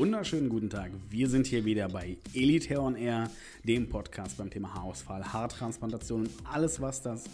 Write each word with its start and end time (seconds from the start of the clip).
wunderschönen 0.00 0.48
guten 0.48 0.70
Tag. 0.70 0.92
Wir 1.10 1.28
sind 1.28 1.46
hier 1.46 1.66
wieder 1.66 1.86
bei 1.86 2.16
Elite 2.32 2.80
on 2.80 2.96
Air, 2.96 3.28
dem 3.64 3.86
Podcast 3.86 4.38
beim 4.38 4.48
Thema 4.48 4.72
Haarausfall, 4.72 5.22
Haartransplantation 5.30 6.22
und 6.22 6.30
alles, 6.50 6.80
was 6.80 7.02
das 7.02 7.24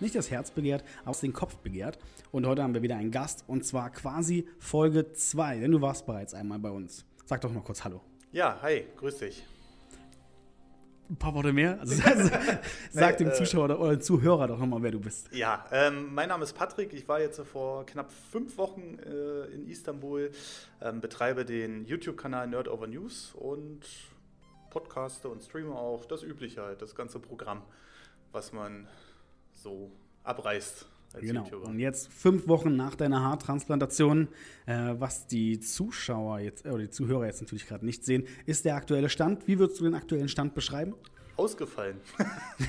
nicht 0.00 0.16
das 0.16 0.28
Herz 0.28 0.50
begehrt, 0.50 0.82
aus 1.04 1.20
den 1.20 1.32
Kopf 1.32 1.54
begehrt. 1.58 2.00
Und 2.32 2.44
heute 2.44 2.64
haben 2.64 2.74
wir 2.74 2.82
wieder 2.82 2.96
einen 2.96 3.12
Gast 3.12 3.44
und 3.46 3.64
zwar 3.64 3.90
quasi 3.90 4.48
Folge 4.58 5.12
2, 5.12 5.60
denn 5.60 5.70
du 5.70 5.80
warst 5.80 6.06
bereits 6.06 6.34
einmal 6.34 6.58
bei 6.58 6.70
uns. 6.70 7.04
Sag 7.24 7.40
doch 7.42 7.52
mal 7.52 7.62
kurz 7.62 7.84
Hallo. 7.84 8.00
Ja, 8.32 8.58
hi, 8.62 8.82
grüß 8.96 9.18
dich. 9.18 9.44
Ein 11.10 11.16
paar 11.16 11.34
Worte 11.34 11.52
mehr? 11.52 11.80
Also, 11.80 12.02
sag 12.90 13.16
dem 13.16 13.28
äh, 13.28 13.32
Zuschauer 13.32 13.64
oder, 13.64 13.80
oder 13.80 14.00
Zuhörer 14.00 14.46
doch 14.46 14.58
nochmal, 14.58 14.82
wer 14.82 14.90
du 14.90 15.00
bist. 15.00 15.32
Ja, 15.32 15.64
ähm, 15.72 16.12
mein 16.12 16.28
Name 16.28 16.44
ist 16.44 16.52
Patrick. 16.52 16.92
Ich 16.92 17.08
war 17.08 17.20
jetzt 17.20 17.40
vor 17.40 17.86
knapp 17.86 18.10
fünf 18.30 18.58
Wochen 18.58 18.98
äh, 18.98 19.46
in 19.46 19.66
Istanbul, 19.66 20.30
ähm, 20.82 21.00
betreibe 21.00 21.46
den 21.46 21.86
YouTube-Kanal 21.86 22.48
Nerd 22.48 22.68
Over 22.68 22.86
News 22.86 23.32
und 23.34 23.80
podcaste 24.68 25.28
und 25.28 25.42
streame 25.42 25.74
auch 25.74 26.04
das 26.04 26.22
Übliche 26.22 26.62
halt, 26.62 26.82
das 26.82 26.94
ganze 26.94 27.18
Programm, 27.18 27.62
was 28.32 28.52
man 28.52 28.86
so 29.54 29.90
abreißt 30.24 30.86
genau. 31.14 31.44
YouTuber. 31.44 31.68
Und 31.68 31.78
jetzt 31.78 32.12
fünf 32.12 32.48
Wochen 32.48 32.76
nach 32.76 32.94
deiner 32.94 33.22
Haartransplantation, 33.22 34.28
äh, 34.66 34.94
was 34.98 35.26
die 35.26 35.60
Zuschauer 35.60 36.40
jetzt 36.40 36.66
äh, 36.66 36.70
oder 36.70 36.84
die 36.84 36.90
Zuhörer 36.90 37.26
jetzt 37.26 37.40
natürlich 37.40 37.66
gerade 37.66 37.84
nicht 37.84 38.04
sehen, 38.04 38.26
ist 38.46 38.64
der 38.64 38.76
aktuelle 38.76 39.08
Stand. 39.08 39.46
Wie 39.46 39.58
würdest 39.58 39.80
du 39.80 39.84
den 39.84 39.94
aktuellen 39.94 40.28
Stand 40.28 40.54
beschreiben? 40.54 40.94
Ausgefallen. 41.36 42.00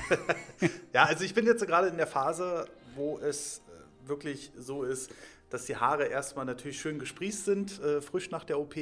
ja, 0.92 1.04
also 1.04 1.24
ich 1.24 1.34
bin 1.34 1.44
jetzt 1.44 1.66
gerade 1.66 1.88
in 1.88 1.96
der 1.96 2.06
Phase, 2.06 2.66
wo 2.94 3.18
es 3.18 3.62
äh, 3.66 4.08
wirklich 4.08 4.52
so 4.56 4.84
ist, 4.84 5.10
dass 5.50 5.66
die 5.66 5.76
Haare 5.76 6.04
erstmal 6.04 6.44
natürlich 6.44 6.80
schön 6.80 6.98
gesprießt 6.98 7.44
sind, 7.44 7.80
äh, 7.80 8.00
frisch 8.00 8.30
nach 8.30 8.44
der 8.44 8.58
OP. 8.58 8.76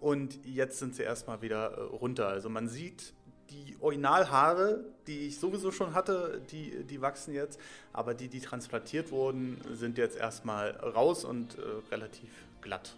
Und 0.00 0.38
jetzt 0.44 0.78
sind 0.78 0.94
sie 0.94 1.02
erstmal 1.02 1.42
wieder 1.42 1.70
äh, 1.70 1.80
runter. 1.80 2.28
Also 2.28 2.48
man 2.50 2.68
sieht 2.68 3.14
die 3.52 3.76
Originalhaare, 3.80 4.84
die 5.06 5.26
ich 5.26 5.38
sowieso 5.38 5.70
schon 5.70 5.94
hatte, 5.94 6.40
die, 6.50 6.84
die 6.84 7.00
wachsen 7.00 7.34
jetzt, 7.34 7.60
aber 7.92 8.14
die, 8.14 8.28
die 8.28 8.40
transplantiert 8.40 9.10
wurden, 9.10 9.60
sind 9.72 9.98
jetzt 9.98 10.16
erstmal 10.16 10.70
raus 10.70 11.24
und 11.24 11.58
äh, 11.58 11.62
relativ 11.90 12.30
glatt. 12.60 12.96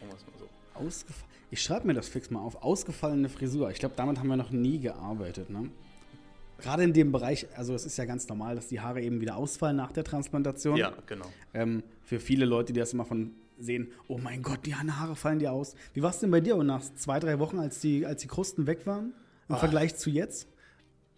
So. 0.00 0.48
Ausgefallen. 0.74 1.30
Ich 1.50 1.62
schreibe 1.62 1.86
mir 1.86 1.94
das 1.94 2.08
fix 2.08 2.30
mal 2.30 2.40
auf. 2.40 2.62
Ausgefallene 2.62 3.28
Frisur. 3.28 3.70
Ich 3.70 3.78
glaube, 3.78 3.94
damit 3.96 4.18
haben 4.18 4.28
wir 4.28 4.36
noch 4.36 4.50
nie 4.50 4.80
gearbeitet. 4.80 5.48
Ne? 5.48 5.70
Gerade 6.58 6.82
in 6.82 6.92
dem 6.92 7.12
Bereich, 7.12 7.46
also 7.56 7.74
es 7.74 7.86
ist 7.86 7.96
ja 7.96 8.04
ganz 8.04 8.28
normal, 8.28 8.56
dass 8.56 8.68
die 8.68 8.80
Haare 8.80 9.00
eben 9.00 9.20
wieder 9.20 9.36
ausfallen 9.36 9.76
nach 9.76 9.92
der 9.92 10.04
Transplantation. 10.04 10.76
Ja, 10.76 10.92
genau. 11.06 11.26
Ähm, 11.54 11.82
für 12.02 12.18
viele 12.18 12.46
Leute, 12.46 12.72
die 12.72 12.80
das 12.80 12.92
immer 12.92 13.04
von 13.04 13.32
sehen, 13.58 13.92
oh 14.08 14.18
mein 14.18 14.42
Gott, 14.42 14.66
die 14.66 14.74
Haare 14.74 15.16
fallen 15.16 15.38
dir 15.38 15.52
aus. 15.52 15.74
Wie 15.94 16.02
war 16.02 16.10
es 16.10 16.18
denn 16.18 16.30
bei 16.30 16.40
dir 16.40 16.56
und 16.56 16.66
nach 16.66 16.82
zwei, 16.96 17.20
drei 17.20 17.38
Wochen, 17.38 17.58
als 17.58 17.80
die, 17.80 18.04
als 18.04 18.22
die 18.22 18.28
Krusten 18.28 18.66
weg 18.66 18.86
waren? 18.86 19.14
Im 19.48 19.54
Ach. 19.54 19.60
Vergleich 19.60 19.96
zu 19.96 20.10
jetzt? 20.10 20.48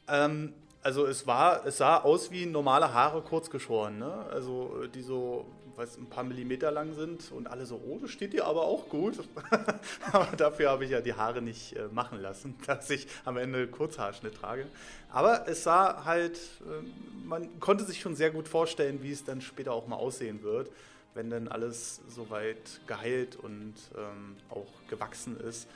Ähm, 0.06 0.52
also 0.82 1.06
es 1.06 1.26
war, 1.26 1.66
es 1.66 1.78
sah 1.78 1.98
aus 1.98 2.30
wie 2.30 2.46
normale 2.46 2.92
Haare 2.92 3.22
kurz 3.22 3.50
geschoren, 3.50 3.98
ne? 3.98 4.26
Also 4.30 4.86
die 4.94 5.02
so, 5.02 5.46
weiß, 5.78 5.96
ein 5.96 6.06
paar 6.06 6.24
Millimeter 6.24 6.70
lang 6.70 6.94
sind 6.94 7.30
und 7.32 7.48
alle 7.48 7.64
so, 7.64 7.76
oh, 7.76 7.98
das 8.00 8.10
steht 8.10 8.32
dir 8.32 8.44
aber 8.44 8.62
auch 8.62 8.88
gut. 8.88 9.18
aber 10.12 10.36
dafür 10.36 10.70
habe 10.70 10.84
ich 10.84 10.90
ja 10.90 11.00
die 11.00 11.14
Haare 11.14 11.40
nicht 11.40 11.76
äh, 11.76 11.88
machen 11.92 12.20
lassen, 12.20 12.56
dass 12.66 12.90
ich 12.90 13.06
am 13.24 13.36
Ende 13.36 13.66
Kurzhaarschnitt 13.68 14.34
trage. 14.34 14.66
Aber 15.10 15.48
es 15.48 15.62
sah 15.62 16.04
halt, 16.04 16.36
äh, 16.36 17.26
man 17.26 17.60
konnte 17.60 17.84
sich 17.84 18.00
schon 18.00 18.16
sehr 18.16 18.30
gut 18.30 18.48
vorstellen, 18.48 19.02
wie 19.02 19.12
es 19.12 19.24
dann 19.24 19.40
später 19.40 19.72
auch 19.72 19.86
mal 19.86 19.96
aussehen 19.96 20.42
wird, 20.42 20.70
wenn 21.14 21.30
dann 21.30 21.48
alles 21.48 22.00
soweit 22.08 22.80
geheilt 22.86 23.36
und 23.36 23.74
ähm, 23.96 24.36
auch 24.50 24.66
gewachsen 24.88 25.38
ist. 25.40 25.68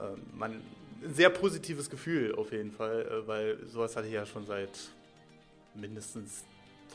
Ähm, 0.00 0.22
man 0.36 0.52
ein 1.02 1.14
sehr 1.14 1.30
positives 1.30 1.90
Gefühl 1.90 2.34
auf 2.34 2.52
jeden 2.52 2.72
Fall, 2.72 3.06
äh, 3.06 3.26
weil 3.26 3.66
sowas 3.66 3.96
hatte 3.96 4.06
ich 4.06 4.14
ja 4.14 4.26
schon 4.26 4.46
seit 4.46 4.70
mindestens 5.74 6.44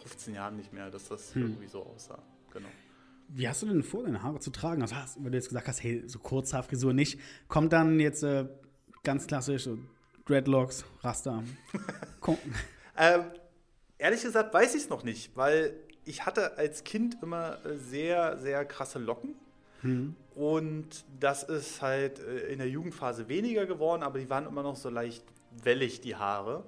15 0.02 0.34
Jahren 0.34 0.58
nicht 0.58 0.74
mehr, 0.74 0.90
dass 0.90 1.08
das 1.08 1.34
hm. 1.36 1.44
irgendwie 1.44 1.68
so 1.68 1.84
aussah. 1.84 2.20
Genau. 2.52 2.70
Wie 3.30 3.48
hast 3.48 3.62
du 3.62 3.68
denn 3.68 3.84
vor, 3.84 4.04
deine 4.04 4.22
Haare 4.22 4.40
zu 4.40 4.52
tragen? 4.52 4.82
Also, 4.82 4.96
hast, 4.96 5.18
wenn 5.24 5.32
du 5.32 5.38
jetzt 5.38 5.48
gesagt 5.48 5.68
hast, 5.68 5.82
hey, 5.82 6.04
so 6.06 6.20
Kurzhaarfrisur 6.20 6.94
nicht, 6.94 7.20
kommt 7.48 7.74
dann 7.74 8.00
jetzt 8.00 8.24
äh, 8.24 8.48
ganz 9.04 9.28
klassisch 9.28 9.64
so 9.64 9.80
Dreadlocks, 10.26 10.86
Raster? 11.02 11.44
ähm, 12.98 13.24
ehrlich 13.98 14.22
gesagt 14.22 14.54
weiß 14.54 14.76
ich 14.76 14.84
es 14.84 14.90
noch 14.90 15.04
nicht, 15.04 15.36
weil 15.36 15.74
ich 16.06 16.26
hatte 16.26 16.58
als 16.58 16.84
Kind 16.84 17.18
immer 17.22 17.58
sehr, 17.78 18.38
sehr 18.38 18.66
krasse 18.66 19.00
Locken. 19.00 19.36
Hm. 19.84 20.16
Und 20.36 21.06
das 21.20 21.44
ist 21.44 21.82
halt 21.82 22.20
äh, 22.20 22.52
in 22.52 22.58
der 22.58 22.70
Jugendphase 22.70 23.30
weniger 23.30 23.66
geworden, 23.66 24.04
aber 24.04 24.20
die 24.20 24.30
waren 24.30 24.48
immer 24.48 24.64
noch 24.64 24.76
so 24.76 24.90
leicht 24.90 25.24
wellig, 25.64 26.02
die 26.02 26.16
Haare. 26.16 26.64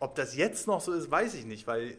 Ob 0.00 0.14
das 0.16 0.36
jetzt 0.36 0.66
noch 0.66 0.80
so 0.80 0.92
ist, 0.92 1.10
weiß 1.10 1.34
ich 1.34 1.46
nicht, 1.46 1.66
weil 1.66 1.96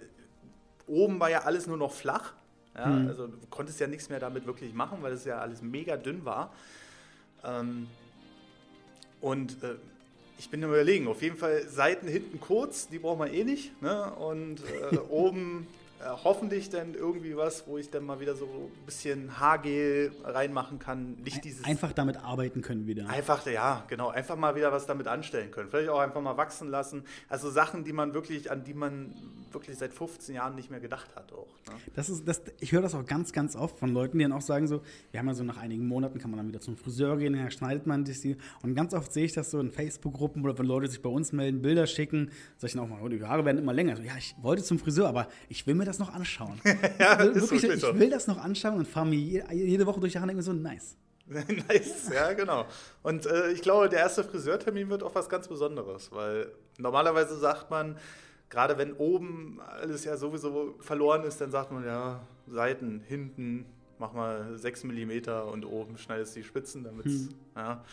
oben 0.87 1.19
war 1.19 1.29
ja 1.29 1.43
alles 1.43 1.67
nur 1.67 1.77
noch 1.77 1.93
flach. 1.93 2.33
Ja, 2.75 2.85
hm. 2.85 3.07
Also 3.07 3.27
du 3.27 3.47
konntest 3.49 3.79
ja 3.79 3.87
nichts 3.87 4.09
mehr 4.09 4.19
damit 4.19 4.45
wirklich 4.45 4.73
machen, 4.73 4.97
weil 5.01 5.13
es 5.13 5.23
ja 5.25 5.39
alles 5.39 5.61
mega 5.61 5.97
dünn 5.97 6.25
war. 6.25 6.53
Ähm, 7.43 7.87
und 9.21 9.63
äh, 9.63 9.75
ich 10.37 10.49
bin 10.49 10.63
überlegen, 10.63 11.07
auf 11.07 11.21
jeden 11.21 11.37
Fall 11.37 11.67
Seiten 11.67 12.07
hinten 12.07 12.39
kurz, 12.39 12.87
die 12.87 12.99
braucht 12.99 13.19
man 13.19 13.33
eh 13.33 13.43
nicht. 13.43 13.81
Ne? 13.81 14.11
Und 14.13 14.61
äh, 14.91 14.97
oben 15.09 15.67
äh, 15.99 16.09
hoffentlich 16.23 16.69
dann 16.69 16.93
irgendwie 16.93 17.35
was, 17.35 17.67
wo 17.67 17.77
ich 17.77 17.89
dann 17.89 18.05
mal 18.05 18.19
wieder 18.19 18.35
so 18.35 18.45
ein 18.45 18.85
bisschen 18.85 19.37
Haargel 19.39 20.11
reinmachen 20.23 20.79
kann. 20.79 21.17
Nicht 21.23 21.43
dieses 21.43 21.65
einfach 21.65 21.91
damit 21.91 22.17
arbeiten 22.17 22.61
können 22.61 22.87
wieder. 22.87 23.09
Einfach, 23.09 23.45
ja, 23.45 23.83
genau. 23.87 24.09
Einfach 24.09 24.37
mal 24.37 24.55
wieder 24.55 24.71
was 24.71 24.85
damit 24.85 25.07
anstellen 25.07 25.51
können. 25.51 25.69
Vielleicht 25.69 25.89
auch 25.89 25.99
einfach 25.99 26.21
mal 26.21 26.37
wachsen 26.37 26.69
lassen. 26.69 27.03
Also 27.27 27.49
Sachen, 27.49 27.83
die 27.83 27.91
man 27.91 28.13
wirklich, 28.13 28.49
an 28.49 28.63
die 28.63 28.73
man 28.73 29.13
wirklich 29.51 29.77
seit 29.77 29.93
15 29.93 30.35
Jahren 30.35 30.55
nicht 30.55 30.69
mehr 30.71 30.79
gedacht 30.79 31.09
hat 31.15 31.33
auch. 31.33 31.47
Ne? 31.67 31.73
Das 31.95 32.09
ist, 32.09 32.27
das, 32.27 32.41
ich 32.59 32.71
höre 32.71 32.81
das 32.81 32.95
auch 32.95 33.05
ganz, 33.05 33.33
ganz 33.33 33.55
oft 33.55 33.77
von 33.77 33.89
Leuten, 33.89 34.19
die 34.19 34.23
dann 34.23 34.31
auch 34.31 34.41
sagen 34.41 34.67
so, 34.67 34.81
wir 35.11 35.19
haben 35.19 35.27
ja 35.27 35.33
so 35.33 35.43
nach 35.43 35.57
einigen 35.57 35.87
Monaten 35.87 36.19
kann 36.19 36.31
man 36.31 36.37
dann 36.37 36.47
wieder 36.47 36.61
zum 36.61 36.77
Friseur 36.77 37.17
gehen, 37.17 37.33
dann 37.33 37.51
schneidet 37.51 37.87
man 37.87 38.05
sich 38.05 38.21
die. 38.21 38.37
Und 38.61 38.75
ganz 38.75 38.93
oft 38.93 39.11
sehe 39.11 39.25
ich 39.25 39.33
das 39.33 39.51
so 39.51 39.59
in 39.59 39.71
Facebook-Gruppen 39.71 40.43
oder 40.43 40.57
wenn 40.57 40.65
Leute 40.65 40.87
sich 40.87 41.01
bei 41.01 41.09
uns 41.09 41.31
melden, 41.31 41.61
Bilder 41.61 41.87
schicken, 41.87 42.31
sag 42.57 42.69
ich 42.69 42.75
dann 42.75 42.83
auch 42.83 42.87
mal, 42.87 43.01
oh, 43.03 43.07
die 43.07 43.21
Haare 43.21 43.45
werden 43.45 43.57
immer 43.57 43.73
länger. 43.73 43.97
So, 43.97 44.03
ja, 44.03 44.13
ich 44.17 44.35
wollte 44.41 44.63
zum 44.63 44.79
Friseur, 44.79 45.07
aber 45.07 45.27
ich 45.49 45.65
will 45.67 45.75
mir 45.75 45.85
das 45.89 45.99
noch 45.99 46.13
anschauen. 46.13 46.61
ja, 46.99 47.15
das 47.15 47.51
wirklich, 47.51 47.63
ich 47.63 47.99
will 47.99 48.09
das 48.09 48.27
noch 48.27 48.37
anschauen 48.37 48.77
und 48.77 48.87
fahre 48.87 49.07
mir 49.07 49.17
jede 49.51 49.85
Woche 49.85 49.99
durch 49.99 50.13
die 50.13 50.19
Haare 50.19 50.29
und 50.31 50.35
denke 50.35 50.43
so, 50.43 50.53
nice. 50.53 50.95
nice, 51.27 52.09
ja, 52.13 52.33
genau. 52.33 52.65
Und 53.03 53.25
äh, 53.25 53.51
ich 53.51 53.61
glaube, 53.61 53.89
der 53.89 53.99
erste 53.99 54.23
Friseurtermin 54.23 54.89
wird 54.89 55.03
auch 55.03 55.13
was 55.13 55.29
ganz 55.29 55.47
Besonderes, 55.47 56.11
weil 56.11 56.51
normalerweise 56.77 57.37
sagt 57.37 57.69
man, 57.69 57.97
gerade 58.49 58.77
wenn 58.77 58.93
oben 58.93 59.59
alles 59.61 60.05
ja 60.05 60.17
sowieso 60.17 60.75
verloren 60.79 61.23
ist, 61.23 61.39
dann 61.39 61.51
sagt 61.51 61.71
man 61.71 61.85
ja, 61.85 62.21
Seiten, 62.47 63.01
hinten, 63.01 63.65
mach 63.99 64.13
mal 64.13 64.57
6 64.57 64.85
mm 64.85 65.11
und 65.51 65.65
oben 65.65 65.97
schneidest 65.97 66.35
die 66.35 66.43
Spitzen, 66.43 66.83
damit 66.83 67.05
hm. 67.05 67.29
ja. 67.55 67.83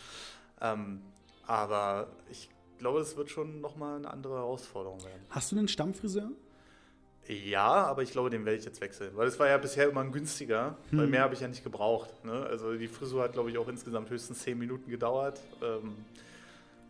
Ähm, 0.61 1.01
aber 1.45 2.07
ich 2.31 2.49
glaube, 2.79 2.99
es 2.99 3.15
wird 3.15 3.29
schon 3.29 3.61
nochmal 3.61 3.97
eine 3.97 4.09
andere 4.09 4.35
Herausforderung 4.35 5.03
werden. 5.03 5.21
Hast 5.29 5.51
du 5.51 5.57
einen 5.57 5.67
Stammfriseur? 5.67 6.31
Ja, 7.27 7.85
aber 7.85 8.03
ich 8.03 8.11
glaube, 8.11 8.29
den 8.29 8.45
werde 8.45 8.57
ich 8.57 8.65
jetzt 8.65 8.79
wechseln. 8.81 9.11
Weil 9.15 9.27
es 9.27 9.39
war 9.39 9.47
ja 9.47 9.57
bisher 9.57 9.89
immer 9.89 10.01
ein 10.01 10.11
günstiger, 10.11 10.77
hm. 10.89 10.99
weil 10.99 11.07
mehr 11.07 11.21
habe 11.21 11.33
ich 11.33 11.41
ja 11.41 11.47
nicht 11.47 11.63
gebraucht. 11.63 12.09
Ne? 12.23 12.31
Also 12.31 12.73
die 12.75 12.87
Frisur 12.87 13.23
hat, 13.23 13.33
glaube 13.33 13.49
ich, 13.49 13.57
auch 13.57 13.67
insgesamt 13.67 14.09
höchstens 14.09 14.39
10 14.39 14.57
Minuten 14.57 14.89
gedauert. 14.89 15.39
Ähm, 15.61 15.95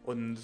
und 0.04 0.38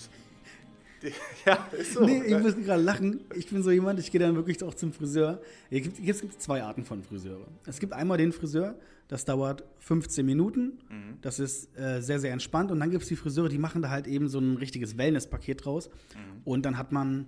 ja, 1.45 1.67
ist 1.77 1.93
so. 1.93 2.05
Nee, 2.05 2.23
ich 2.23 2.39
muss 2.39 2.55
gerade 2.55 2.81
lachen. 2.81 3.21
Ich 3.35 3.47
bin 3.47 3.61
so 3.61 3.71
jemand, 3.71 3.99
ich 3.99 4.11
gehe 4.11 4.19
dann 4.19 4.35
wirklich 4.35 4.63
auch 4.63 4.73
zum 4.73 4.93
Friseur. 4.93 5.41
Es 5.69 5.83
gibt, 5.83 5.99
es 5.99 6.21
gibt 6.21 6.41
zwei 6.41 6.63
Arten 6.63 6.85
von 6.85 7.03
Friseure. 7.03 7.47
Es 7.65 7.79
gibt 7.79 7.93
einmal 7.93 8.17
den 8.17 8.31
Friseur, 8.31 8.75
das 9.07 9.25
dauert 9.25 9.63
15 9.79 10.25
Minuten. 10.25 10.79
Mhm. 10.89 11.17
Das 11.21 11.39
ist 11.39 11.77
äh, 11.77 12.01
sehr, 12.01 12.19
sehr 12.19 12.31
entspannt. 12.31 12.71
Und 12.71 12.79
dann 12.79 12.89
gibt 12.89 13.03
es 13.03 13.09
die 13.09 13.15
Friseure, 13.15 13.49
die 13.49 13.57
machen 13.57 13.81
da 13.81 13.89
halt 13.89 14.07
eben 14.07 14.27
so 14.27 14.39
ein 14.39 14.57
richtiges 14.57 14.97
Wellness-Paket 14.97 15.65
draus. 15.65 15.89
Mhm. 15.89 16.41
Und 16.45 16.65
dann 16.65 16.77
hat 16.77 16.91
man, 16.91 17.27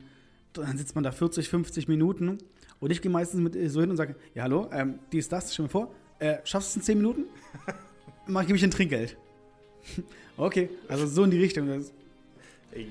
dann 0.58 0.78
sitzt 0.78 0.96
man 0.96 1.04
da 1.04 1.12
40, 1.12 1.50
50 1.50 1.88
Minuten. 1.88 2.38
Und 2.80 2.92
ich 2.92 3.02
gehe 3.02 3.12
meistens 3.12 3.42
mit 3.42 3.72
so 3.72 3.82
hin 3.82 3.90
und 3.90 3.98
sage, 3.98 4.16
ja 4.34 4.44
hallo, 4.44 4.70
ähm, 4.72 5.00
die 5.12 5.18
ist 5.18 5.32
das, 5.32 5.54
stell 5.54 5.64
mir 5.64 5.70
vor. 5.70 5.92
Äh, 6.20 6.38
schaffst 6.44 6.70
du 6.70 6.72
es 6.72 6.76
in 6.78 6.82
10 6.84 6.98
Minuten? 6.98 7.26
Mach 8.28 8.48
ich 8.48 8.64
ein 8.64 8.72
Trinkgeld. 8.72 9.18
okay, 10.38 10.70
also 10.88 11.08
so 11.08 11.24
in 11.24 11.32
die 11.32 11.40
Richtung. 11.40 11.86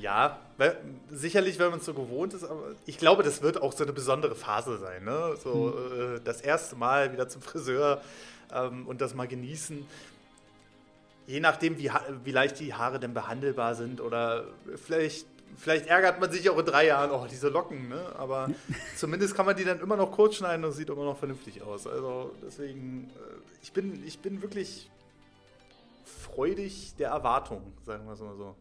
Ja, 0.01 0.39
weil, 0.57 0.77
sicherlich, 1.11 1.59
wenn 1.59 1.71
man 1.71 1.81
es 1.81 1.85
so 1.85 1.93
gewohnt 1.93 2.33
ist, 2.33 2.45
aber 2.45 2.73
ich 2.87 2.97
glaube, 2.97 3.23
das 3.23 3.43
wird 3.43 3.61
auch 3.61 3.73
so 3.73 3.85
eine 3.85 3.93
besondere 3.93 4.35
Phase 4.35 4.79
sein. 4.79 5.05
Ne? 5.05 5.37
So 5.43 5.75
hm. 5.75 6.17
äh, 6.17 6.21
das 6.25 6.41
erste 6.41 6.77
Mal 6.77 7.13
wieder 7.13 7.29
zum 7.29 7.43
Friseur 7.43 8.01
ähm, 8.53 8.87
und 8.87 9.01
das 9.01 9.15
mal 9.15 9.29
genießen. 9.29 9.85
Je 11.27 11.41
nachdem, 11.41 11.79
wie, 11.79 11.91
wie 12.25 12.31
leicht 12.31 12.61
die 12.61 12.75
Haare 12.75 13.01
denn 13.01 13.15
behandelbar 13.15 13.75
sind 13.75 14.01
oder 14.01 14.45
vielleicht 14.77 15.27
vielleicht 15.57 15.87
ärgert 15.87 16.21
man 16.21 16.31
sich 16.31 16.49
auch 16.51 16.59
in 16.59 16.67
drei 16.67 16.87
Jahren, 16.87 17.11
oh, 17.11 17.27
diese 17.31 17.49
Locken, 17.49 17.89
ne? 17.89 18.01
Aber 18.17 18.51
zumindest 18.97 19.35
kann 19.35 19.47
man 19.47 19.57
die 19.57 19.65
dann 19.65 19.81
immer 19.81 19.97
noch 19.97 20.13
kurz 20.13 20.37
schneiden 20.37 20.65
und 20.65 20.73
sieht 20.73 20.89
immer 20.89 21.05
noch 21.05 21.19
vernünftig 21.19 21.63
aus. 21.63 21.87
Also 21.87 22.35
deswegen, 22.45 23.11
äh, 23.11 23.63
ich 23.63 23.73
bin, 23.73 24.05
ich 24.05 24.19
bin 24.19 24.43
wirklich 24.43 24.91
freudig 26.05 26.95
der 26.99 27.11
Erwartung, 27.11 27.73
sagen 27.85 28.07
wir 28.07 28.13
es 28.13 28.21
mal 28.21 28.37
so. 28.37 28.57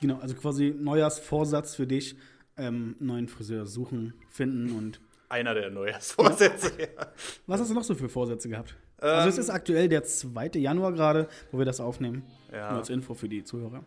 Genau, 0.00 0.18
also 0.18 0.34
quasi 0.34 0.74
Neujahrsvorsatz 0.78 1.74
für 1.74 1.86
dich, 1.86 2.16
ähm, 2.56 2.96
neuen 2.98 3.28
Friseur 3.28 3.66
suchen, 3.66 4.14
finden 4.30 4.76
und. 4.76 5.00
Einer 5.28 5.54
der 5.54 5.70
Neujahrsvorsätze, 5.70 6.72
ja. 6.78 7.06
Was 7.46 7.60
hast 7.60 7.70
du 7.70 7.74
noch 7.74 7.84
so 7.84 7.94
für 7.94 8.08
Vorsätze 8.08 8.48
gehabt? 8.48 8.76
Ähm, 9.00 9.08
also 9.08 9.28
es 9.28 9.38
ist 9.38 9.50
aktuell 9.50 9.88
der 9.88 10.04
2. 10.04 10.50
Januar 10.54 10.92
gerade, 10.92 11.28
wo 11.50 11.58
wir 11.58 11.64
das 11.64 11.80
aufnehmen. 11.80 12.22
Ja. 12.52 12.70
Nur 12.70 12.78
als 12.78 12.90
Info 12.90 13.14
für 13.14 13.28
die 13.28 13.44
Zuhörer. 13.44 13.84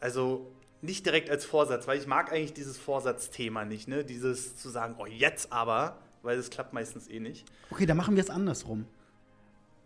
Also 0.00 0.50
nicht 0.82 1.06
direkt 1.06 1.30
als 1.30 1.44
Vorsatz, 1.44 1.86
weil 1.86 1.98
ich 1.98 2.06
mag 2.06 2.32
eigentlich 2.32 2.52
dieses 2.52 2.76
Vorsatzthema 2.76 3.64
nicht, 3.64 3.88
ne? 3.88 4.04
Dieses 4.04 4.56
zu 4.56 4.68
sagen, 4.68 4.96
oh 4.98 5.06
jetzt 5.06 5.52
aber, 5.52 5.98
weil 6.22 6.36
das 6.36 6.50
klappt 6.50 6.72
meistens 6.72 7.08
eh 7.08 7.20
nicht. 7.20 7.46
Okay, 7.70 7.86
dann 7.86 7.96
machen 7.96 8.16
wir 8.16 8.22
es 8.22 8.30
andersrum. 8.30 8.84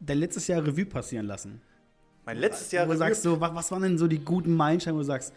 Dein 0.00 0.19
letztes 0.19 0.46
Jahr 0.46 0.66
Revue 0.66 0.87
passieren 0.87 1.26
lassen. 1.26 1.60
Mein 2.25 2.38
letztes 2.38 2.72
Jahr 2.72 2.84
Revue. 2.84 2.94
Wo 2.94 2.98
du 2.98 2.98
sagst 2.98 3.22
so, 3.22 3.40
was 3.40 3.70
waren 3.70 3.82
denn 3.82 3.98
so 3.98 4.08
die 4.08 4.19
guten 4.19 4.54
Meilensteine, 4.54 4.96
wo 4.96 5.00
du 5.00 5.06
sagst, 5.06 5.34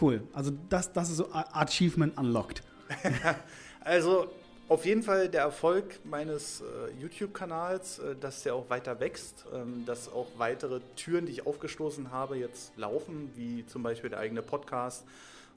cool, 0.00 0.22
also 0.34 0.52
das, 0.68 0.92
das 0.92 1.10
ist 1.10 1.16
so 1.16 1.32
Achievement 1.32 2.16
unlocked. 2.18 2.62
also 3.80 4.30
auf 4.70 4.86
jeden 4.86 5.02
Fall 5.02 5.28
der 5.28 5.42
Erfolg 5.42 5.98
meines 6.04 6.60
äh, 6.60 6.64
YouTube-Kanals, 7.00 7.98
äh, 7.98 8.14
dass 8.14 8.44
der 8.44 8.54
auch 8.54 8.70
weiter 8.70 9.00
wächst, 9.00 9.44
ähm, 9.52 9.84
dass 9.84 10.08
auch 10.08 10.28
weitere 10.38 10.80
Türen, 10.94 11.26
die 11.26 11.32
ich 11.32 11.46
aufgestoßen 11.46 12.12
habe, 12.12 12.36
jetzt 12.36 12.76
laufen, 12.76 13.32
wie 13.34 13.66
zum 13.66 13.82
Beispiel 13.82 14.10
der 14.10 14.20
eigene 14.20 14.42
Podcast 14.42 15.04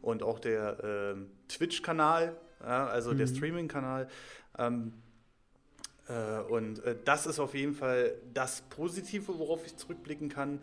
und 0.02 0.24
auch 0.24 0.40
der 0.40 0.84
äh, 0.84 1.16
Twitch-Kanal, 1.48 2.36
ja, 2.60 2.88
also 2.88 3.14
mhm. 3.14 3.20
der 3.20 3.28
Streaming-Kanal. 3.28 4.10
Ähm, 4.58 4.94
äh, 6.08 6.42
und 6.52 6.84
äh, 6.84 6.96
das 7.06 7.28
ist 7.28 7.40
auf 7.40 7.54
jeden 7.54 7.76
Fall 7.76 8.16
das 8.34 8.62
Positive, 8.62 9.28
worauf 9.38 9.64
ich 9.68 9.78
zurückblicken 9.78 10.30
kann. 10.30 10.60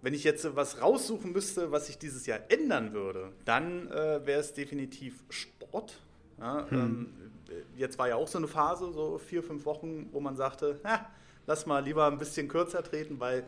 Wenn 0.00 0.12
ich 0.12 0.24
jetzt 0.24 0.56
was 0.56 0.82
raussuchen 0.82 1.30
müsste, 1.30 1.70
was 1.70 1.88
ich 1.88 1.98
dieses 1.98 2.26
Jahr 2.26 2.40
ändern 2.48 2.94
würde, 2.94 3.30
dann 3.44 3.88
äh, 3.92 4.26
wäre 4.26 4.40
es 4.40 4.54
definitiv 4.54 5.22
Sport. 5.28 6.02
Ja, 6.40 6.68
hm. 6.68 6.80
ähm, 6.80 7.31
jetzt 7.76 7.98
war 7.98 8.08
ja 8.08 8.16
auch 8.16 8.28
so 8.28 8.38
eine 8.38 8.48
Phase, 8.48 8.92
so 8.92 9.18
vier, 9.18 9.42
fünf 9.42 9.64
Wochen, 9.64 10.08
wo 10.12 10.20
man 10.20 10.36
sagte, 10.36 10.80
na, 10.82 11.06
lass 11.46 11.66
mal 11.66 11.82
lieber 11.82 12.06
ein 12.06 12.18
bisschen 12.18 12.48
kürzer 12.48 12.82
treten, 12.82 13.20
weil 13.20 13.44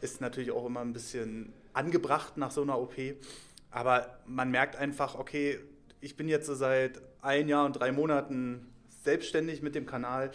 ist 0.00 0.20
natürlich 0.20 0.50
auch 0.50 0.66
immer 0.66 0.80
ein 0.80 0.92
bisschen 0.92 1.52
angebracht 1.72 2.36
nach 2.36 2.50
so 2.50 2.62
einer 2.62 2.78
OP. 2.78 2.94
Aber 3.70 4.18
man 4.26 4.50
merkt 4.50 4.76
einfach, 4.76 5.16
okay, 5.16 5.58
ich 6.00 6.16
bin 6.16 6.28
jetzt 6.28 6.46
so 6.46 6.54
seit 6.54 7.00
ein 7.22 7.48
Jahr 7.48 7.64
und 7.64 7.72
drei 7.72 7.90
Monaten 7.90 8.72
selbstständig 9.02 9.62
mit 9.62 9.74
dem 9.74 9.86
Kanal. 9.86 10.30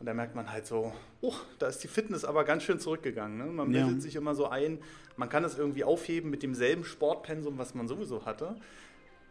Und 0.00 0.06
da 0.06 0.14
merkt 0.14 0.34
man 0.34 0.50
halt 0.50 0.66
so, 0.66 0.92
oh, 1.20 1.34
da 1.58 1.68
ist 1.68 1.78
die 1.84 1.88
Fitness 1.88 2.24
aber 2.24 2.44
ganz 2.44 2.64
schön 2.64 2.80
zurückgegangen. 2.80 3.38
Ne? 3.38 3.44
Man 3.44 3.70
bildet 3.70 3.96
ja. 3.96 4.00
sich 4.00 4.16
immer 4.16 4.34
so 4.34 4.48
ein, 4.48 4.80
man 5.16 5.28
kann 5.28 5.44
es 5.44 5.56
irgendwie 5.56 5.84
aufheben 5.84 6.30
mit 6.30 6.42
demselben 6.42 6.84
Sportpensum, 6.84 7.58
was 7.58 7.74
man 7.74 7.86
sowieso 7.86 8.24
hatte. 8.24 8.56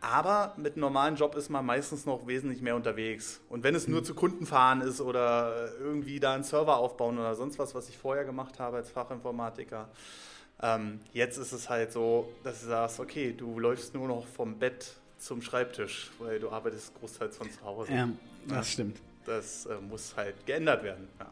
Aber 0.01 0.55
mit 0.57 0.73
einem 0.73 0.81
normalen 0.81 1.15
Job 1.15 1.35
ist 1.35 1.49
man 1.49 1.63
meistens 1.63 2.07
noch 2.07 2.25
wesentlich 2.25 2.61
mehr 2.61 2.75
unterwegs. 2.75 3.39
Und 3.49 3.63
wenn 3.63 3.75
es 3.75 3.87
nur 3.87 4.01
mhm. 4.01 4.05
zu 4.05 4.15
Kunden 4.15 4.47
fahren 4.47 4.81
ist 4.81 4.99
oder 4.99 5.71
irgendwie 5.79 6.19
da 6.19 6.33
einen 6.33 6.43
Server 6.43 6.77
aufbauen 6.77 7.19
oder 7.19 7.35
sonst 7.35 7.59
was, 7.59 7.75
was 7.75 7.87
ich 7.87 7.97
vorher 7.97 8.25
gemacht 8.25 8.59
habe 8.59 8.77
als 8.77 8.89
Fachinformatiker, 8.89 9.87
ähm, 10.63 10.99
jetzt 11.13 11.37
ist 11.37 11.51
es 11.51 11.69
halt 11.69 11.91
so, 11.91 12.31
dass 12.43 12.61
du 12.61 12.67
sagst, 12.67 12.99
okay, 12.99 13.33
du 13.33 13.59
läufst 13.59 13.93
nur 13.93 14.07
noch 14.07 14.25
vom 14.25 14.57
Bett 14.57 14.95
zum 15.19 15.43
Schreibtisch, 15.43 16.11
weil 16.17 16.39
du 16.39 16.49
arbeitest 16.49 16.99
großteils 16.99 17.37
von 17.37 17.51
zu 17.51 17.61
Hause. 17.63 17.93
Ja, 17.93 18.09
das 18.47 18.57
ja, 18.57 18.63
stimmt. 18.63 18.97
Das 19.27 19.67
äh, 19.67 19.75
muss 19.87 20.15
halt 20.17 20.45
geändert 20.47 20.83
werden. 20.83 21.07
Ja. 21.19 21.27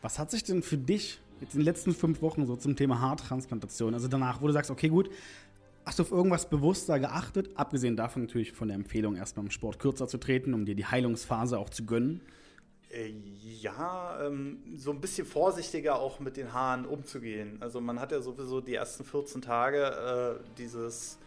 Was 0.00 0.18
hat 0.18 0.30
sich 0.30 0.42
denn 0.42 0.62
für 0.62 0.78
dich 0.78 1.20
jetzt 1.40 1.54
in 1.54 1.60
den 1.60 1.66
letzten 1.66 1.94
fünf 1.94 2.22
Wochen 2.22 2.46
so 2.46 2.56
zum 2.56 2.76
Thema 2.76 3.00
Haartransplantation, 3.00 3.94
also 3.94 4.08
danach, 4.08 4.40
wo 4.40 4.46
du 4.46 4.52
sagst, 4.52 4.70
okay, 4.70 4.88
gut, 4.88 5.10
Hast 5.84 5.98
du 5.98 6.02
auf 6.02 6.12
irgendwas 6.12 6.48
bewusster 6.48 6.98
geachtet? 6.98 7.50
Abgesehen 7.56 7.96
davon 7.96 8.22
natürlich 8.22 8.52
von 8.52 8.68
der 8.68 8.76
Empfehlung, 8.76 9.16
erstmal 9.16 9.44
im 9.44 9.50
Sport 9.50 9.78
kürzer 9.78 10.08
zu 10.08 10.16
treten, 10.18 10.54
um 10.54 10.64
dir 10.64 10.74
die 10.74 10.86
Heilungsphase 10.86 11.58
auch 11.58 11.68
zu 11.68 11.84
gönnen. 11.84 12.22
Äh, 12.90 13.12
ja, 13.60 14.18
ähm, 14.24 14.62
so 14.76 14.92
ein 14.92 15.00
bisschen 15.00 15.26
vorsichtiger 15.26 15.98
auch 15.98 16.20
mit 16.20 16.38
den 16.38 16.54
Haaren 16.54 16.86
umzugehen. 16.86 17.58
Also 17.60 17.80
man 17.80 18.00
hat 18.00 18.12
ja 18.12 18.22
sowieso 18.22 18.62
die 18.62 18.74
ersten 18.74 19.04
14 19.04 19.42
Tage 19.42 20.38
äh, 20.40 20.44
dieses 20.56 21.18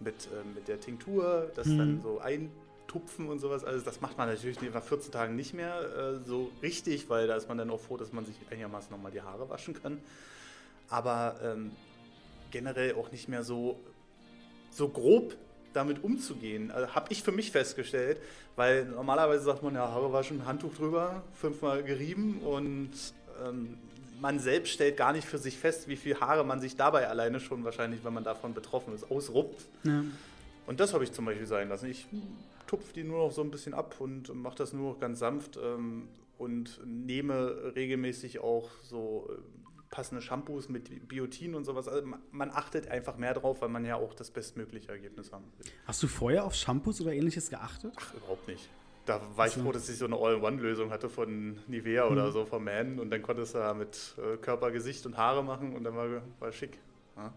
mit, 0.00 0.14
äh, 0.14 0.46
mit 0.54 0.68
der 0.68 0.80
Tinktur, 0.80 1.50
das 1.54 1.66
hm. 1.66 1.78
dann 1.78 2.00
so 2.02 2.18
eintupfen 2.20 3.28
und 3.28 3.38
sowas. 3.38 3.64
Also 3.64 3.84
das 3.84 4.00
macht 4.00 4.16
man 4.16 4.28
natürlich 4.28 4.58
nach 4.72 4.82
14 4.82 5.12
Tagen 5.12 5.36
nicht 5.36 5.52
mehr 5.52 5.80
äh, 5.80 6.26
so 6.26 6.50
richtig, 6.62 7.10
weil 7.10 7.26
da 7.26 7.36
ist 7.36 7.48
man 7.48 7.58
dann 7.58 7.68
auch 7.68 7.80
froh, 7.80 7.98
dass 7.98 8.12
man 8.12 8.24
sich 8.24 8.36
einigermaßen 8.50 8.90
nochmal 8.90 9.12
die 9.12 9.20
Haare 9.20 9.50
waschen 9.50 9.74
kann. 9.74 9.98
Aber 10.88 11.38
ähm, 11.42 11.72
generell 12.50 12.94
auch 12.94 13.10
nicht 13.10 13.28
mehr 13.28 13.42
so 13.42 13.80
so 14.76 14.88
grob 14.88 15.36
damit 15.72 16.02
umzugehen, 16.02 16.70
also 16.70 16.94
habe 16.94 17.12
ich 17.12 17.22
für 17.22 17.32
mich 17.32 17.50
festgestellt, 17.50 18.18
weil 18.56 18.86
normalerweise 18.86 19.44
sagt 19.44 19.62
man 19.62 19.74
ja, 19.74 19.88
Haare 19.88 20.12
waschen, 20.12 20.46
Handtuch 20.46 20.74
drüber, 20.74 21.22
fünfmal 21.34 21.82
gerieben 21.82 22.40
und 22.40 22.90
ähm, 23.46 23.76
man 24.20 24.38
selbst 24.38 24.72
stellt 24.72 24.96
gar 24.96 25.12
nicht 25.12 25.26
für 25.26 25.38
sich 25.38 25.58
fest, 25.58 25.88
wie 25.88 25.96
viel 25.96 26.18
Haare 26.18 26.44
man 26.44 26.60
sich 26.60 26.76
dabei 26.76 27.08
alleine 27.08 27.40
schon 27.40 27.64
wahrscheinlich, 27.64 28.02
wenn 28.04 28.14
man 28.14 28.24
davon 28.24 28.54
betroffen 28.54 28.94
ist, 28.94 29.10
ausruppt. 29.10 29.66
Ja. 29.84 30.04
Und 30.66 30.80
das 30.80 30.94
habe 30.94 31.04
ich 31.04 31.12
zum 31.12 31.26
Beispiel 31.26 31.46
sein 31.46 31.68
lassen. 31.68 31.90
Ich 31.90 32.06
tupfe 32.66 32.92
die 32.94 33.04
nur 33.04 33.18
noch 33.26 33.32
so 33.32 33.42
ein 33.42 33.50
bisschen 33.50 33.74
ab 33.74 33.96
und 33.98 34.34
mache 34.34 34.56
das 34.56 34.72
nur 34.72 34.92
noch 34.92 35.00
ganz 35.00 35.18
sanft 35.18 35.58
ähm, 35.62 36.08
und 36.38 36.80
nehme 36.84 37.72
regelmäßig 37.76 38.40
auch 38.40 38.70
so 38.82 39.28
äh, 39.30 39.75
passende 39.90 40.22
Shampoos 40.22 40.68
mit 40.68 41.08
Biotin 41.08 41.54
und 41.54 41.64
sowas. 41.64 41.88
Also 41.88 42.06
man 42.30 42.50
achtet 42.50 42.88
einfach 42.88 43.16
mehr 43.16 43.34
drauf, 43.34 43.62
weil 43.62 43.68
man 43.68 43.84
ja 43.84 43.96
auch 43.96 44.14
das 44.14 44.30
bestmögliche 44.30 44.88
Ergebnis 44.88 45.32
haben 45.32 45.44
will. 45.58 45.66
Hast 45.86 46.02
du 46.02 46.08
vorher 46.08 46.44
auf 46.44 46.54
Shampoos 46.54 47.00
oder 47.00 47.12
ähnliches 47.12 47.50
geachtet? 47.50 47.92
Ach, 47.96 48.14
überhaupt 48.14 48.48
nicht. 48.48 48.68
Da 49.06 49.20
war 49.36 49.46
ich 49.46 49.52
froh, 49.52 49.70
dass 49.70 49.88
ich 49.88 49.98
so 49.98 50.06
eine 50.06 50.16
All-in-One-Lösung 50.16 50.90
hatte 50.90 51.08
von 51.08 51.60
Nivea 51.68 52.06
mhm. 52.06 52.12
oder 52.12 52.32
so, 52.32 52.44
von 52.44 52.64
Man. 52.64 52.98
Und 52.98 53.10
dann 53.10 53.22
konntest 53.22 53.54
du 53.54 53.58
da 53.58 53.72
mit 53.72 54.16
äh, 54.18 54.36
Körper, 54.38 54.72
Gesicht 54.72 55.06
und 55.06 55.16
Haare 55.16 55.44
machen 55.44 55.76
und 55.76 55.84
dann 55.84 55.94
war, 55.94 56.08
war 56.40 56.52
schick. 56.52 56.78
Ja. 57.16 57.32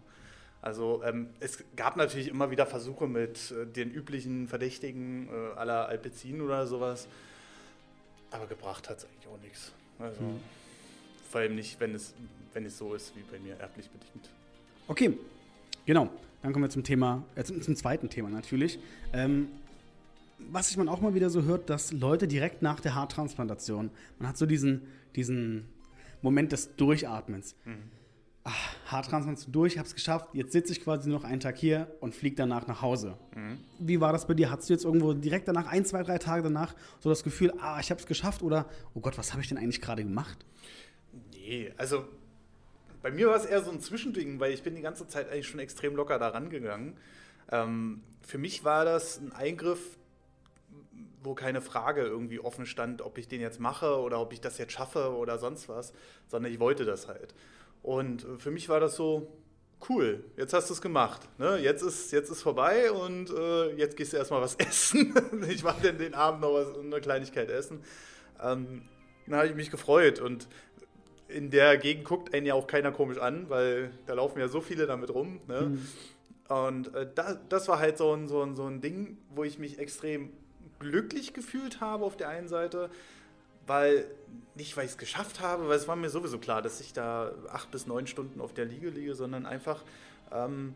Also 0.62 1.02
ähm, 1.04 1.28
es 1.38 1.62
gab 1.76 1.96
natürlich 1.96 2.28
immer 2.28 2.50
wieder 2.50 2.66
Versuche 2.66 3.06
mit 3.06 3.52
äh, 3.52 3.66
den 3.66 3.90
üblichen 3.90 4.48
Verdächtigen 4.48 5.28
äh, 5.28 5.58
aller 5.58 5.88
Alpezin 5.88 6.40
oder 6.40 6.66
sowas. 6.66 7.06
Aber 8.32 8.46
gebracht 8.46 8.90
hat 8.90 8.98
es 8.98 9.04
eigentlich 9.04 9.28
auch 9.28 9.40
nichts. 9.40 9.72
Also, 9.98 10.20
mhm. 10.22 10.40
Vor 11.30 11.40
allem 11.40 11.54
nicht, 11.54 11.78
wenn 11.80 11.94
es 11.94 12.14
wenn 12.52 12.64
es 12.64 12.78
so 12.78 12.94
ist 12.94 13.14
wie 13.16 13.22
bei 13.30 13.38
mir, 13.38 13.56
erblich 13.58 13.88
bedingt. 13.88 14.30
Okay, 14.88 15.16
genau. 15.86 16.10
Dann 16.42 16.52
kommen 16.52 16.64
wir 16.64 16.70
zum 16.70 16.84
Thema, 16.84 17.22
äh, 17.34 17.44
zum, 17.44 17.60
zum, 17.60 17.76
zweiten 17.76 18.08
Thema 18.08 18.30
natürlich. 18.30 18.78
Ähm, 19.12 19.48
was 20.50 20.70
ich 20.70 20.76
man 20.76 20.88
auch 20.88 21.00
mal 21.00 21.14
wieder 21.14 21.28
so 21.28 21.42
hört, 21.42 21.68
dass 21.68 21.92
Leute 21.92 22.26
direkt 22.26 22.62
nach 22.62 22.80
der 22.80 22.94
Haartransplantation, 22.94 23.90
man 24.18 24.28
hat 24.28 24.38
so 24.38 24.46
diesen, 24.46 24.82
diesen 25.14 25.68
Moment 26.22 26.52
des 26.52 26.76
Durchatmens. 26.76 27.54
Mhm. 27.66 27.74
Ach, 28.42 28.74
Haartransplantation 28.86 29.52
durch, 29.52 29.78
hab's 29.78 29.94
geschafft, 29.94 30.28
jetzt 30.32 30.52
sitze 30.52 30.72
ich 30.72 30.82
quasi 30.82 31.10
noch 31.10 31.24
einen 31.24 31.40
Tag 31.40 31.58
hier 31.58 31.94
und 32.00 32.14
fliege 32.14 32.36
danach 32.36 32.66
nach 32.66 32.80
Hause. 32.80 33.18
Mhm. 33.36 33.58
Wie 33.78 34.00
war 34.00 34.14
das 34.14 34.26
bei 34.26 34.32
dir? 34.32 34.50
Hattest 34.50 34.70
du 34.70 34.72
jetzt 34.72 34.86
irgendwo 34.86 35.12
direkt 35.12 35.46
danach, 35.46 35.66
ein, 35.66 35.84
zwei, 35.84 36.02
drei 36.02 36.16
Tage 36.16 36.42
danach, 36.42 36.74
so 37.00 37.10
das 37.10 37.22
Gefühl, 37.22 37.52
ah, 37.60 37.78
ich 37.80 37.90
hab's 37.90 38.06
geschafft 38.06 38.42
oder, 38.42 38.64
oh 38.94 39.00
Gott, 39.00 39.18
was 39.18 39.32
habe 39.32 39.42
ich 39.42 39.48
denn 39.48 39.58
eigentlich 39.58 39.82
gerade 39.82 40.02
gemacht? 40.02 40.46
Nee, 41.50 41.72
also 41.76 42.04
bei 43.02 43.10
mir 43.10 43.26
war 43.26 43.34
es 43.34 43.44
eher 43.44 43.60
so 43.60 43.72
ein 43.72 43.80
Zwischending, 43.80 44.38
weil 44.38 44.52
ich 44.52 44.62
bin 44.62 44.76
die 44.76 44.82
ganze 44.82 45.08
Zeit 45.08 45.28
eigentlich 45.28 45.48
schon 45.48 45.58
extrem 45.58 45.96
locker 45.96 46.16
da 46.16 46.28
rangegangen. 46.28 46.96
Ähm, 47.50 48.04
für 48.22 48.38
mich 48.38 48.62
war 48.62 48.84
das 48.84 49.18
ein 49.18 49.32
Eingriff, 49.32 49.80
wo 51.24 51.34
keine 51.34 51.60
Frage 51.60 52.02
irgendwie 52.02 52.38
offen 52.38 52.66
stand, 52.66 53.02
ob 53.02 53.18
ich 53.18 53.26
den 53.26 53.40
jetzt 53.40 53.58
mache 53.58 53.98
oder 53.98 54.20
ob 54.20 54.32
ich 54.32 54.40
das 54.40 54.58
jetzt 54.58 54.74
schaffe 54.74 55.12
oder 55.16 55.38
sonst 55.38 55.68
was, 55.68 55.92
sondern 56.28 56.52
ich 56.52 56.60
wollte 56.60 56.84
das 56.84 57.08
halt. 57.08 57.34
Und 57.82 58.24
für 58.38 58.52
mich 58.52 58.68
war 58.68 58.78
das 58.78 58.94
so, 58.94 59.36
cool, 59.88 60.22
jetzt 60.36 60.54
hast 60.54 60.70
du 60.70 60.74
es 60.74 60.80
gemacht. 60.80 61.28
Ne? 61.38 61.58
Jetzt, 61.58 61.82
ist, 61.82 62.12
jetzt 62.12 62.30
ist 62.30 62.42
vorbei 62.42 62.92
und 62.92 63.28
äh, 63.28 63.74
jetzt 63.74 63.96
gehst 63.96 64.12
du 64.12 64.18
erstmal 64.18 64.40
was 64.40 64.54
essen. 64.58 65.12
ich 65.48 65.64
mache 65.64 65.82
dann 65.82 65.98
den 65.98 66.14
Abend 66.14 66.42
noch 66.42 66.54
was, 66.54 66.78
eine 66.78 67.00
Kleinigkeit 67.00 67.50
essen. 67.50 67.82
Ähm, 68.40 68.82
dann 69.30 69.38
habe 69.38 69.48
ich 69.48 69.54
mich 69.54 69.70
gefreut 69.70 70.18
und 70.18 70.48
in 71.34 71.50
der 71.50 71.78
Gegend 71.78 72.04
guckt 72.04 72.34
einen 72.34 72.46
ja 72.46 72.54
auch 72.54 72.66
keiner 72.66 72.92
komisch 72.92 73.18
an, 73.18 73.48
weil 73.48 73.90
da 74.06 74.14
laufen 74.14 74.38
ja 74.38 74.48
so 74.48 74.60
viele 74.60 74.86
damit 74.86 75.12
rum. 75.14 75.40
Ne? 75.46 75.60
Mhm. 75.62 75.88
Und 76.54 76.94
äh, 76.94 77.08
da, 77.14 77.34
das 77.48 77.68
war 77.68 77.78
halt 77.78 77.98
so 77.98 78.12
ein, 78.12 78.28
so, 78.28 78.42
ein, 78.42 78.56
so 78.56 78.66
ein 78.66 78.80
Ding, 78.80 79.16
wo 79.34 79.44
ich 79.44 79.58
mich 79.58 79.78
extrem 79.78 80.30
glücklich 80.80 81.32
gefühlt 81.32 81.80
habe 81.80 82.04
auf 82.04 82.16
der 82.16 82.28
einen 82.28 82.48
Seite, 82.48 82.90
weil 83.66 84.06
nicht, 84.56 84.76
weil 84.76 84.84
ich 84.84 84.92
es 84.92 84.98
geschafft 84.98 85.40
habe, 85.40 85.68
weil 85.68 85.76
es 85.76 85.86
war 85.86 85.94
mir 85.94 86.10
sowieso 86.10 86.38
klar, 86.38 86.60
dass 86.62 86.80
ich 86.80 86.92
da 86.92 87.32
acht 87.50 87.70
bis 87.70 87.86
neun 87.86 88.06
Stunden 88.06 88.40
auf 88.40 88.52
der 88.52 88.64
Liege 88.64 88.88
liege, 88.90 89.14
sondern 89.14 89.46
einfach, 89.46 89.84
ähm, 90.32 90.74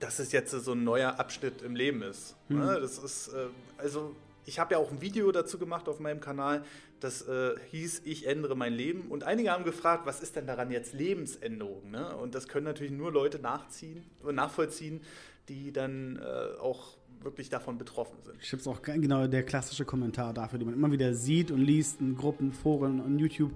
dass 0.00 0.18
es 0.18 0.32
jetzt 0.32 0.50
so 0.50 0.72
ein 0.72 0.82
neuer 0.82 1.20
Abschnitt 1.20 1.62
im 1.62 1.76
Leben 1.76 2.02
ist. 2.02 2.34
Mhm. 2.48 2.58
Ne? 2.58 2.80
Das 2.80 2.98
ist, 2.98 3.28
äh, 3.28 3.46
also 3.78 4.16
ich 4.46 4.58
habe 4.58 4.74
ja 4.74 4.78
auch 4.78 4.90
ein 4.90 5.00
Video 5.00 5.30
dazu 5.32 5.58
gemacht 5.58 5.88
auf 5.88 6.00
meinem 6.00 6.20
Kanal, 6.20 6.64
das 7.00 7.22
äh, 7.22 7.54
hieß 7.70 8.02
Ich 8.04 8.26
ändere 8.26 8.56
mein 8.56 8.72
Leben. 8.72 9.10
Und 9.10 9.24
einige 9.24 9.50
haben 9.50 9.64
gefragt, 9.64 10.06
was 10.06 10.20
ist 10.20 10.36
denn 10.36 10.46
daran 10.46 10.70
jetzt 10.70 10.92
Lebensänderung? 10.92 11.90
Ne? 11.90 12.16
Und 12.16 12.34
das 12.34 12.48
können 12.48 12.64
natürlich 12.64 12.92
nur 12.92 13.12
Leute 13.12 13.38
nachziehen, 13.38 14.04
nachvollziehen, 14.22 15.02
die 15.48 15.72
dann 15.72 16.16
äh, 16.16 16.58
auch 16.60 16.96
wirklich 17.22 17.48
davon 17.48 17.78
betroffen 17.78 18.18
sind. 18.22 18.36
Ich 18.40 18.52
habe 18.52 18.60
es 18.60 18.66
auch 18.66 18.82
genau 18.82 19.26
der 19.26 19.42
klassische 19.44 19.84
Kommentar 19.84 20.34
dafür, 20.34 20.58
den 20.58 20.66
man 20.66 20.74
immer 20.74 20.92
wieder 20.92 21.14
sieht 21.14 21.50
und 21.50 21.60
liest 21.60 22.00
in 22.00 22.16
Gruppen, 22.16 22.52
Foren 22.52 23.00
und 23.00 23.18
YouTube. 23.18 23.52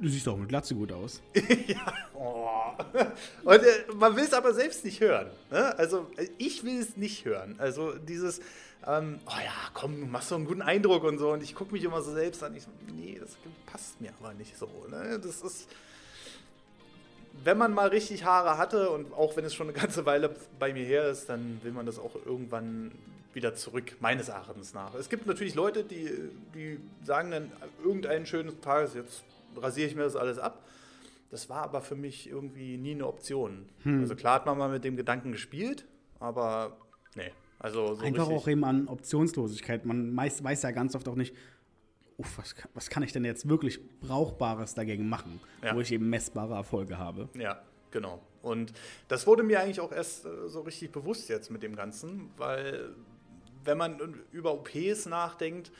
Du 0.00 0.08
siehst 0.08 0.26
auch 0.28 0.36
mit 0.36 0.48
Glatze 0.48 0.74
gut 0.74 0.92
aus. 0.92 1.20
ja. 1.66 1.92
Oh. 2.14 2.48
Und 3.44 3.62
äh, 3.62 3.84
man 3.94 4.16
will 4.16 4.24
es 4.24 4.32
aber 4.32 4.54
selbst 4.54 4.84
nicht 4.84 5.00
hören. 5.00 5.26
Ne? 5.50 5.78
Also 5.78 6.06
ich 6.38 6.64
will 6.64 6.80
es 6.80 6.96
nicht 6.96 7.26
hören. 7.26 7.56
Also 7.58 7.92
dieses, 7.92 8.40
ähm, 8.86 9.20
oh 9.26 9.38
ja, 9.44 9.52
komm, 9.74 10.00
du 10.00 10.06
machst 10.06 10.30
so 10.30 10.36
einen 10.36 10.46
guten 10.46 10.62
Eindruck 10.62 11.04
und 11.04 11.18
so. 11.18 11.32
Und 11.32 11.42
ich 11.42 11.54
gucke 11.54 11.72
mich 11.72 11.84
immer 11.84 12.00
so 12.00 12.12
selbst 12.12 12.42
an. 12.42 12.54
Ich 12.56 12.62
so, 12.62 12.70
nee, 12.96 13.18
das 13.20 13.36
passt 13.66 14.00
mir 14.00 14.10
aber 14.20 14.32
nicht 14.32 14.56
so. 14.56 14.68
Ne? 14.90 15.20
Das 15.22 15.42
ist, 15.42 15.68
wenn 17.44 17.58
man 17.58 17.74
mal 17.74 17.88
richtig 17.88 18.24
Haare 18.24 18.56
hatte 18.56 18.88
und 18.90 19.12
auch 19.12 19.36
wenn 19.36 19.44
es 19.44 19.54
schon 19.54 19.68
eine 19.68 19.78
ganze 19.78 20.06
Weile 20.06 20.34
bei 20.58 20.72
mir 20.72 20.84
her 20.84 21.10
ist, 21.10 21.28
dann 21.28 21.60
will 21.62 21.72
man 21.72 21.84
das 21.84 21.98
auch 21.98 22.14
irgendwann 22.24 22.92
wieder 23.34 23.54
zurück, 23.54 23.96
meines 24.00 24.28
Erachtens 24.28 24.72
nach. 24.72 24.94
Es 24.94 25.08
gibt 25.08 25.26
natürlich 25.26 25.54
Leute, 25.54 25.84
die, 25.84 26.10
die 26.54 26.80
sagen 27.04 27.30
dann, 27.30 27.52
irgendeinen 27.84 28.26
schönen 28.26 28.60
Tag, 28.60 28.94
jetzt 28.94 29.22
rasiere 29.56 29.88
ich 29.88 29.94
mir 29.94 30.02
das 30.02 30.16
alles 30.16 30.38
ab. 30.38 30.64
Das 31.30 31.48
war 31.48 31.62
aber 31.62 31.80
für 31.80 31.94
mich 31.94 32.28
irgendwie 32.28 32.76
nie 32.76 32.92
eine 32.92 33.06
Option. 33.06 33.68
Hm. 33.82 34.00
Also 34.00 34.16
klar 34.16 34.34
hat 34.34 34.46
man 34.46 34.58
mal 34.58 34.68
mit 34.68 34.84
dem 34.84 34.96
Gedanken 34.96 35.32
gespielt, 35.32 35.86
aber 36.18 36.76
nee. 37.14 37.30
Also 37.58 37.94
so 37.94 38.04
Einfach 38.04 38.28
auch 38.28 38.48
eben 38.48 38.64
an 38.64 38.88
Optionslosigkeit. 38.88 39.84
Man 39.84 40.12
meist, 40.12 40.42
weiß 40.42 40.62
ja 40.62 40.70
ganz 40.70 40.96
oft 40.96 41.06
auch 41.08 41.14
nicht, 41.14 41.34
uff, 42.16 42.38
was, 42.38 42.54
was, 42.74 42.88
kann 42.88 43.02
ich 43.02 43.12
denn 43.12 43.24
jetzt 43.24 43.48
wirklich 43.48 43.80
Brauchbares 44.00 44.74
dagegen 44.74 45.08
machen, 45.08 45.40
ja. 45.62 45.74
wo 45.74 45.80
ich 45.80 45.92
eben 45.92 46.08
messbare 46.08 46.54
Erfolge 46.54 46.98
habe. 46.98 47.28
Ja, 47.34 47.62
genau. 47.90 48.22
Und 48.42 48.72
das 49.08 49.26
wurde 49.26 49.42
mir 49.42 49.60
eigentlich 49.60 49.80
auch 49.80 49.92
erst 49.92 50.24
äh, 50.24 50.48
so 50.48 50.62
richtig 50.62 50.90
bewusst 50.90 51.28
jetzt 51.28 51.50
mit 51.50 51.62
dem 51.62 51.76
Ganzen, 51.76 52.30
weil 52.38 52.94
wenn 53.64 53.76
man 53.76 54.20
über 54.32 54.54
OPs 54.54 55.06
nachdenkt, 55.06 55.70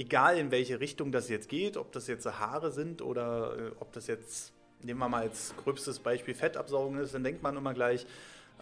egal 0.00 0.38
in 0.38 0.50
welche 0.50 0.80
Richtung 0.80 1.12
das 1.12 1.28
jetzt 1.28 1.48
geht, 1.48 1.76
ob 1.76 1.92
das 1.92 2.06
jetzt 2.06 2.26
Haare 2.26 2.72
sind 2.72 3.02
oder 3.02 3.56
äh, 3.56 3.70
ob 3.80 3.92
das 3.92 4.06
jetzt, 4.06 4.52
nehmen 4.82 4.98
wir 4.98 5.08
mal 5.08 5.22
als 5.22 5.54
gröbstes 5.62 5.98
Beispiel 5.98 6.34
Fettabsaugung 6.34 6.98
ist, 6.98 7.14
dann 7.14 7.22
denkt 7.22 7.42
man 7.42 7.56
immer 7.56 7.74
gleich 7.74 8.06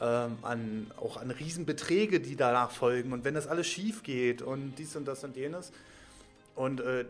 ähm, 0.00 0.37
an, 0.42 0.90
auch 0.97 1.16
an 1.16 1.30
Riesenbeträge, 1.30 2.21
die 2.21 2.35
danach 2.35 2.73
folgen 2.73 3.12
und 3.12 3.25
wenn 3.25 3.35
das 3.35 3.47
alles 3.47 3.68
schief 3.68 4.02
geht 4.02 4.42
und 4.42 4.75
dies 4.78 4.97
und 4.97 5.07
das 5.07 5.23
und 5.23 5.37
jenes. 5.37 5.73
Und 6.57 6.80
äh, 6.80 7.04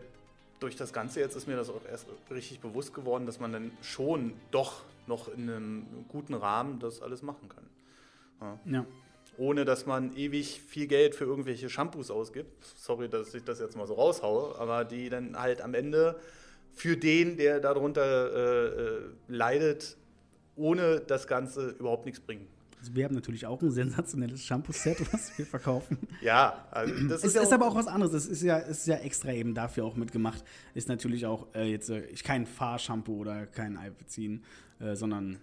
durch 0.59 0.75
das 0.75 0.93
Ganze 0.93 1.21
jetzt 1.21 1.35
ist 1.35 1.47
mir 1.47 1.55
das 1.55 1.69
auch 1.69 1.81
erst 1.89 2.05
richtig 2.29 2.59
bewusst 2.59 2.93
geworden, 2.93 3.25
dass 3.25 3.39
man 3.39 3.51
dann 3.51 3.71
schon 3.81 4.33
doch 4.51 4.83
noch 5.07 5.27
in 5.27 5.49
einem 5.49 5.87
guten 6.09 6.35
Rahmen 6.35 6.79
das 6.79 7.01
alles 7.01 7.23
machen 7.23 7.49
kann. 7.49 8.59
Ja. 8.65 8.79
ja 8.79 8.85
ohne 9.39 9.63
dass 9.65 9.85
man 9.85 10.15
ewig 10.15 10.61
viel 10.61 10.85
Geld 10.85 11.15
für 11.15 11.23
irgendwelche 11.23 11.69
Shampoos 11.69 12.11
ausgibt. 12.11 12.51
Sorry, 12.75 13.09
dass 13.09 13.33
ich 13.33 13.43
das 13.43 13.59
jetzt 13.59 13.77
mal 13.77 13.87
so 13.87 13.93
raushaue, 13.93 14.59
aber 14.59 14.83
die 14.83 15.09
dann 15.09 15.39
halt 15.39 15.61
am 15.61 15.73
Ende 15.73 16.19
für 16.73 16.97
den, 16.97 17.37
der 17.37 17.59
darunter 17.59 18.33
äh, 18.33 18.67
äh, 18.67 19.01
leidet, 19.27 19.97
ohne 20.55 20.99
das 20.99 21.25
Ganze 21.25 21.69
überhaupt 21.69 22.05
nichts 22.05 22.19
bringen. 22.19 22.47
Also 22.79 22.95
wir 22.95 23.05
haben 23.05 23.15
natürlich 23.15 23.45
auch 23.45 23.61
ein 23.61 23.71
sensationelles 23.71 24.43
Shampoo-Set, 24.45 25.01
was 25.13 25.37
wir 25.37 25.45
verkaufen. 25.45 25.97
ja, 26.21 26.67
also 26.71 26.93
das 27.07 27.23
ist, 27.23 27.35
ja 27.35 27.41
ist 27.41 27.53
aber 27.53 27.67
auch 27.67 27.75
was 27.75 27.87
anderes. 27.87 28.11
Das 28.11 28.25
ist 28.25 28.41
ja, 28.41 28.57
ist 28.57 28.87
ja 28.87 28.97
extra 28.97 29.31
eben 29.31 29.53
dafür 29.53 29.85
auch 29.85 29.95
mitgemacht. 29.95 30.43
Ist 30.73 30.89
natürlich 30.89 31.25
auch 31.25 31.47
äh, 31.55 31.71
jetzt 31.71 31.89
äh, 31.89 32.01
kein 32.23 32.45
Fahrshampoo 32.45 33.19
oder 33.19 33.45
kein 33.45 33.77
Alpezin, 33.77 34.43
äh, 34.79 34.95
sondern 34.95 35.39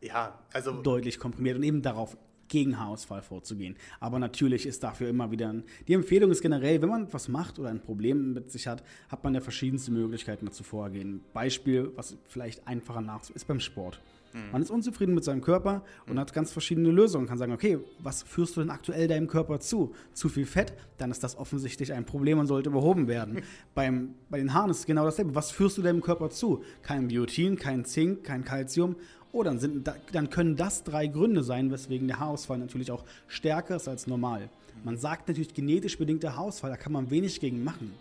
ja, 0.00 0.38
also 0.52 0.82
deutlich 0.82 1.18
komprimiert 1.18 1.56
und 1.56 1.62
eben 1.62 1.82
darauf 1.82 2.16
gegen 2.48 2.78
Haarausfall 2.78 3.22
vorzugehen. 3.22 3.76
Aber 4.00 4.18
natürlich 4.18 4.66
ist 4.66 4.82
dafür 4.82 5.08
immer 5.08 5.30
wieder 5.30 5.48
ein, 5.48 5.64
die 5.88 5.94
Empfehlung 5.94 6.30
ist 6.30 6.42
generell, 6.42 6.82
wenn 6.82 6.88
man 6.88 7.12
was 7.12 7.28
macht 7.28 7.58
oder 7.58 7.70
ein 7.70 7.80
Problem 7.80 8.34
mit 8.34 8.50
sich 8.50 8.66
hat, 8.66 8.82
hat 9.08 9.24
man 9.24 9.34
ja 9.34 9.40
verschiedenste 9.40 9.90
Möglichkeiten 9.92 10.46
dazu 10.46 10.64
vorgehen. 10.64 11.20
Beispiel, 11.32 11.90
was 11.96 12.16
vielleicht 12.26 12.66
einfacher 12.66 13.00
nachzu 13.00 13.32
ist 13.32 13.46
beim 13.46 13.60
Sport. 13.60 14.00
Mhm. 14.34 14.50
Man 14.52 14.62
ist 14.62 14.70
unzufrieden 14.70 15.14
mit 15.14 15.24
seinem 15.24 15.40
Körper 15.40 15.82
und 16.06 16.14
mhm. 16.14 16.18
hat 16.18 16.32
ganz 16.32 16.50
verschiedene 16.50 16.90
Lösungen. 16.90 17.26
Kann 17.26 17.38
sagen, 17.38 17.52
okay, 17.52 17.78
was 18.00 18.22
führst 18.22 18.56
du 18.56 18.60
denn 18.60 18.70
aktuell 18.70 19.08
deinem 19.08 19.28
Körper 19.28 19.60
zu? 19.60 19.94
Zu 20.12 20.28
viel 20.28 20.44
Fett? 20.44 20.74
Dann 20.98 21.10
ist 21.10 21.22
das 21.22 21.38
offensichtlich 21.38 21.92
ein 21.92 22.04
Problem 22.04 22.38
und 22.38 22.46
sollte 22.46 22.68
überhoben 22.68 23.06
werden. 23.06 23.42
Beim, 23.74 24.14
bei 24.28 24.38
den 24.38 24.52
Haaren 24.52 24.70
ist 24.70 24.80
es 24.80 24.86
genau 24.86 25.04
dasselbe. 25.04 25.34
Was 25.34 25.50
führst 25.50 25.78
du 25.78 25.82
deinem 25.82 26.00
Körper 26.00 26.30
zu? 26.30 26.62
Kein 26.82 27.08
Biotin, 27.08 27.56
kein 27.56 27.84
Zink, 27.84 28.24
kein 28.24 28.44
Calcium 28.44 28.96
Oh, 29.34 29.42
dann, 29.42 29.58
sind, 29.58 29.90
dann 30.12 30.30
können 30.30 30.54
das 30.54 30.84
drei 30.84 31.08
Gründe 31.08 31.42
sein, 31.42 31.72
weswegen 31.72 32.06
der 32.06 32.20
Haarausfall 32.20 32.56
natürlich 32.56 32.92
auch 32.92 33.04
stärker 33.26 33.74
ist 33.74 33.88
als 33.88 34.06
normal. 34.06 34.48
Man 34.84 34.96
sagt 34.96 35.26
natürlich 35.26 35.52
genetisch 35.52 35.98
bedingter 35.98 36.36
Haarausfall, 36.36 36.70
da 36.70 36.76
kann 36.76 36.92
man 36.92 37.10
wenig 37.10 37.40
gegen 37.40 37.64
machen. 37.64 37.92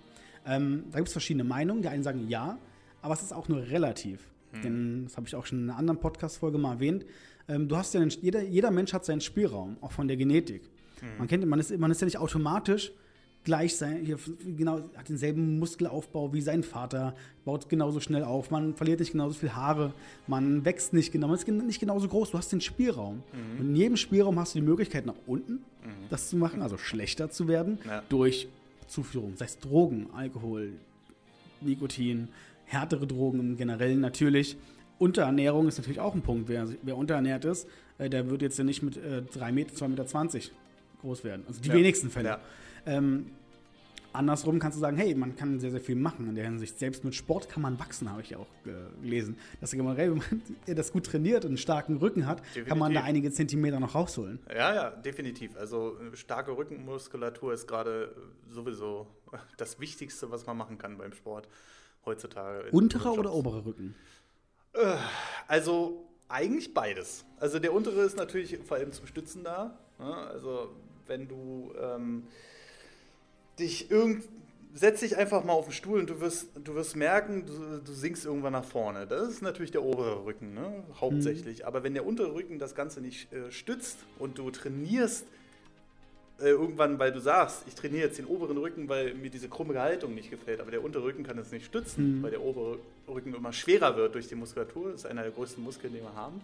Ähm, 0.46 0.84
da 0.92 1.00
gibt 1.00 1.08
es 1.08 1.14
verschiedene 1.14 1.44
Meinungen. 1.44 1.82
Die 1.82 1.88
einen 1.88 2.04
sagen 2.04 2.28
ja, 2.30 2.60
aber 3.02 3.16
es 3.16 3.24
ist 3.24 3.34
auch 3.34 3.48
nur 3.48 3.64
relativ. 3.64 4.20
Hm. 4.52 4.62
Denn, 4.62 5.04
das 5.06 5.18
habe 5.18 5.26
ich 5.26 5.36
auch 5.36 5.48
schon 5.48 5.64
in 5.64 5.70
einer 5.72 5.80
anderen 5.80 6.00
Podcast-Folge 6.00 6.60
mal 6.60 6.74
erwähnt, 6.74 7.04
ähm, 7.48 7.68
du 7.68 7.78
hast 7.78 7.96
ja 7.96 8.02
einen, 8.02 8.12
jeder, 8.12 8.44
jeder 8.44 8.70
Mensch 8.70 8.94
hat 8.94 9.04
seinen 9.04 9.22
Spielraum, 9.22 9.78
auch 9.82 9.92
von 9.92 10.08
der 10.08 10.18
Genetik. 10.18 10.70
Hm. 11.00 11.18
Man 11.18 11.28
kennt, 11.28 11.48
man 11.48 11.60
ist, 11.60 11.76
man 11.76 11.90
ist 11.90 12.00
ja 12.00 12.06
nicht 12.06 12.20
automatisch 12.20 12.92
gleich 13.44 13.76
sein, 13.76 13.98
hier, 14.04 14.18
genau, 14.58 14.82
hat 14.96 15.10
denselben 15.10 15.60
Muskelaufbau 15.60 16.34
wie 16.34 16.42
sein 16.42 16.64
Vater, 16.64 17.16
baut 17.46 17.68
genauso 17.70 18.00
schnell 18.00 18.24
auf, 18.24 18.52
man 18.52 18.74
verliert 18.76 19.00
nicht 19.00 19.12
genauso 19.12 19.38
viel 19.38 19.54
Haare, 19.54 19.94
man 20.28 20.64
wächst 20.66 20.94
nicht 20.94 21.12
genau, 21.12 21.28
man 21.28 21.36
ist 21.36 21.48
nicht 21.48 21.80
genauso 21.80 22.08
groß, 22.08 22.32
du 22.32 22.38
hast 22.38 22.52
den 22.52 22.62
Spielraum. 22.62 23.16
Mhm. 23.34 23.60
Und 23.60 23.70
in 23.70 23.76
jedem 23.76 23.98
Spielraum 23.98 24.40
hast 24.40 24.56
du 24.56 24.60
die 24.60 24.66
Möglichkeit, 24.66 25.06
nach 25.06 25.16
unten 25.28 25.54
mhm. 25.54 26.10
das 26.10 26.30
zu 26.30 26.38
machen, 26.38 26.62
also 26.62 26.78
schlechter 26.78 27.30
zu 27.30 27.48
werden, 27.48 27.80
ja. 27.86 28.02
durch 28.10 28.48
Zuführung, 28.88 29.34
sei 29.36 29.46
es 29.46 29.60
Drogen, 29.60 30.08
Alkohol, 30.14 30.74
Nikotin, 31.62 32.30
härtere 32.66 33.08
Drogen 33.08 33.40
im 33.40 33.58
Generellen 33.58 34.00
natürlich. 34.00 34.58
Unterernährung 35.00 35.68
ist 35.68 35.78
natürlich 35.78 36.00
auch 36.00 36.14
ein 36.16 36.22
Punkt. 36.22 36.48
Wer, 36.48 36.68
wer 36.82 36.96
unterernährt 36.96 37.46
ist, 37.46 37.68
äh, 37.98 38.10
der 38.10 38.30
wird 38.30 38.42
jetzt 38.42 38.58
ja 38.58 38.64
nicht 38.64 38.84
mit 38.84 38.98
äh, 38.98 39.22
3 39.22 39.52
Meter, 39.52 39.76
2,20 39.76 39.88
Meter 39.88 40.40
groß 41.02 41.24
werden. 41.24 41.44
Also 41.48 41.62
die 41.62 41.70
ja. 41.70 41.76
wenigsten 41.76 42.10
Fälle. 42.10 42.30
Ja. 42.30 42.40
Ähm, 42.86 43.32
andersrum 44.14 44.60
kannst 44.60 44.78
du 44.78 44.80
sagen, 44.80 44.98
hey, 44.98 45.16
man 45.16 45.36
kann 45.36 45.60
sehr, 45.60 45.72
sehr 45.72 45.82
viel 45.82 45.96
machen 45.96 46.28
in 46.30 46.36
der 46.36 46.46
Hinsicht. 46.46 46.78
Selbst 46.78 47.04
mit 47.04 47.16
Sport 47.16 47.50
kann 47.50 47.62
man 47.62 47.80
wachsen, 47.80 48.10
habe 48.10 48.22
ich 48.22 48.32
ja 48.32 48.38
auch 48.38 48.48
gelesen. 49.02 49.38
Dass 49.60 49.72
generell, 49.72 50.12
wenn 50.12 50.18
man 50.18 50.44
das 50.76 50.92
gut 50.92 51.06
trainiert 51.06 51.46
und 51.46 51.52
einen 51.52 51.58
starken 51.58 51.98
Rücken 51.98 52.28
hat, 52.28 52.40
definitiv. 52.40 52.68
kann 52.68 52.78
man 52.78 52.94
da 52.94 53.04
einige 53.04 53.32
Zentimeter 53.32 53.80
noch 53.80 53.96
rausholen. 53.96 54.40
Ja, 54.50 54.74
ja, 54.74 54.90
definitiv. 54.92 55.56
Also 55.58 55.98
äh, 56.00 56.16
starke 56.16 56.56
Rückenmuskulatur 56.56 57.54
ist 57.54 57.68
gerade 57.68 58.16
äh, 58.16 58.54
sowieso 58.54 59.08
das 59.58 59.80
Wichtigste, 59.80 60.32
was 60.32 60.46
man 60.46 60.58
machen 60.58 60.78
kann 60.78 60.98
beim 60.98 61.14
Sport 61.14 61.48
heutzutage. 62.06 62.70
Unterer 62.72 63.14
oder 63.14 63.34
oberer 63.34 63.66
Rücken? 63.66 63.96
Äh, 64.74 64.96
also 65.48 66.06
eigentlich 66.30 66.74
beides. 66.74 67.26
Also 67.40 67.60
der 67.60 67.74
untere 67.74 68.02
ist 68.02 68.18
natürlich 68.18 68.58
vor 68.66 68.78
allem 68.78 68.92
zum 68.92 69.08
Stützen 69.08 69.44
da. 69.44 69.78
Ne? 70.00 70.06
Also 70.06 70.76
wenn 71.08 71.28
du 71.28 71.74
ähm, 71.80 72.24
dich 73.60 73.92
irgend 73.92 74.24
setz 74.74 75.02
dich 75.02 75.18
einfach 75.18 75.44
mal 75.44 75.54
auf 75.54 75.66
den 75.66 75.74
Stuhl 75.74 76.00
und 76.00 76.10
du 76.10 76.20
wirst, 76.20 76.48
du 76.64 76.74
wirst 76.74 76.96
merken, 76.96 77.46
du, 77.46 77.80
du 77.80 77.94
sinkst 77.94 78.26
irgendwann 78.26 78.54
nach 78.54 78.66
vorne. 78.66 79.06
Das 79.06 79.30
ist 79.30 79.42
natürlich 79.42 79.72
der 79.72 79.84
obere 79.84 80.26
Rücken, 80.26 80.54
ne? 80.54 80.84
hauptsächlich. 81.00 81.60
Mhm. 81.60 81.66
Aber 81.66 81.84
wenn 81.84 81.94
der 81.94 82.06
untere 82.06 82.34
Rücken 82.34 82.58
das 82.60 82.74
Ganze 82.74 83.00
nicht 83.00 83.32
äh, 83.32 83.52
stützt 83.52 84.00
und 84.18 84.40
du 84.40 84.50
trainierst 84.50 85.28
äh, 86.40 86.50
irgendwann, 86.50 86.98
weil 86.98 87.12
du 87.12 87.20
sagst, 87.20 87.64
ich 87.68 87.76
trainiere 87.76 88.08
jetzt 88.08 88.18
den 88.18 88.26
oberen 88.26 88.58
Rücken, 88.58 88.90
weil 88.90 89.14
mir 89.14 89.30
diese 89.30 89.48
krumme 89.48 89.80
Haltung 89.80 90.16
nicht 90.16 90.32
gefällt, 90.32 90.60
aber 90.60 90.72
der 90.72 90.84
untere 90.84 91.04
Rücken 91.04 91.24
kann 91.24 91.38
das 91.38 91.52
nicht 91.52 91.66
stützen, 91.66 92.18
mhm. 92.18 92.24
weil 92.24 92.32
der 92.32 92.42
obere 92.42 92.80
Rücken 93.08 93.36
immer 93.36 93.54
schwerer 93.54 93.96
wird 93.96 94.16
durch 94.16 94.28
die 94.28 94.36
Muskulatur. 94.36 94.92
Das 94.92 95.02
ist 95.02 95.06
einer 95.06 95.22
der 95.22 95.32
größten 95.32 95.64
Muskeln, 95.64 95.94
die 95.94 96.02
wir 96.02 96.16
haben. 96.16 96.42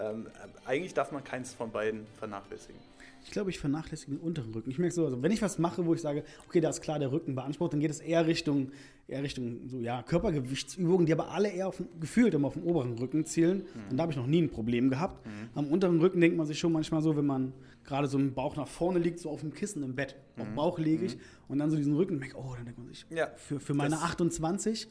Ähm, 0.00 0.26
eigentlich 0.64 0.94
darf 0.94 1.12
man 1.12 1.22
keins 1.22 1.52
von 1.52 1.70
beiden 1.70 2.06
vernachlässigen. 2.18 2.80
Ich 3.24 3.30
glaube, 3.30 3.50
ich 3.50 3.58
vernachlässige 3.58 4.12
den 4.12 4.20
unteren 4.20 4.52
Rücken. 4.52 4.70
Ich 4.70 4.78
merke 4.78 4.94
so, 4.94 5.04
also 5.04 5.22
wenn 5.22 5.32
ich 5.32 5.42
was 5.42 5.58
mache, 5.58 5.86
wo 5.86 5.94
ich 5.94 6.00
sage, 6.00 6.24
okay, 6.48 6.60
da 6.60 6.70
ist 6.70 6.80
klar 6.80 6.98
der 6.98 7.12
Rücken 7.12 7.34
beansprucht, 7.34 7.72
dann 7.72 7.80
geht 7.80 7.90
es 7.90 8.00
eher 8.00 8.26
Richtung, 8.26 8.72
eher 9.06 9.22
Richtung 9.22 9.68
so, 9.68 9.78
ja, 9.78 10.02
Körpergewichtsübungen, 10.02 11.06
die 11.06 11.12
aber 11.12 11.30
alle 11.30 11.48
eher 11.48 11.68
auf, 11.68 11.82
gefühlt 12.00 12.34
immer 12.34 12.48
auf 12.48 12.54
den 12.54 12.64
oberen 12.64 12.98
Rücken 12.98 13.24
zielen. 13.24 13.58
Mhm. 13.58 13.90
Und 13.90 13.96
da 13.96 14.02
habe 14.02 14.12
ich 14.12 14.18
noch 14.18 14.26
nie 14.26 14.42
ein 14.42 14.50
Problem 14.50 14.90
gehabt. 14.90 15.24
Mhm. 15.24 15.30
Am 15.54 15.66
unteren 15.68 16.00
Rücken 16.00 16.20
denkt 16.20 16.36
man 16.36 16.46
sich 16.46 16.58
schon 16.58 16.72
manchmal 16.72 17.02
so, 17.02 17.16
wenn 17.16 17.26
man 17.26 17.52
gerade 17.84 18.08
so 18.08 18.18
im 18.18 18.34
Bauch 18.34 18.56
nach 18.56 18.68
vorne 18.68 18.98
liegt, 18.98 19.18
so 19.18 19.30
auf 19.30 19.40
dem 19.40 19.52
Kissen 19.52 19.82
im 19.82 19.94
Bett, 19.94 20.16
mhm. 20.36 20.42
auf 20.42 20.48
dem 20.48 20.54
Bauch 20.56 20.78
lege 20.78 21.04
ich 21.04 21.16
mhm. 21.16 21.20
und 21.48 21.58
dann 21.58 21.70
so 21.70 21.76
diesen 21.76 21.94
Rücken 21.94 22.18
merke, 22.18 22.36
oh, 22.36 22.54
dann 22.56 22.64
denkt 22.64 22.78
man 22.78 22.88
sich, 22.88 23.06
ja, 23.10 23.28
für, 23.36 23.60
für 23.60 23.74
meine 23.74 23.98
28, 23.98 24.88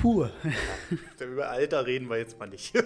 puh. 0.00 0.26
Ja, 1.20 1.26
über 1.26 1.50
Alter 1.50 1.86
reden 1.86 2.08
wir 2.08 2.18
jetzt 2.18 2.38
mal 2.38 2.48
nicht. 2.48 2.72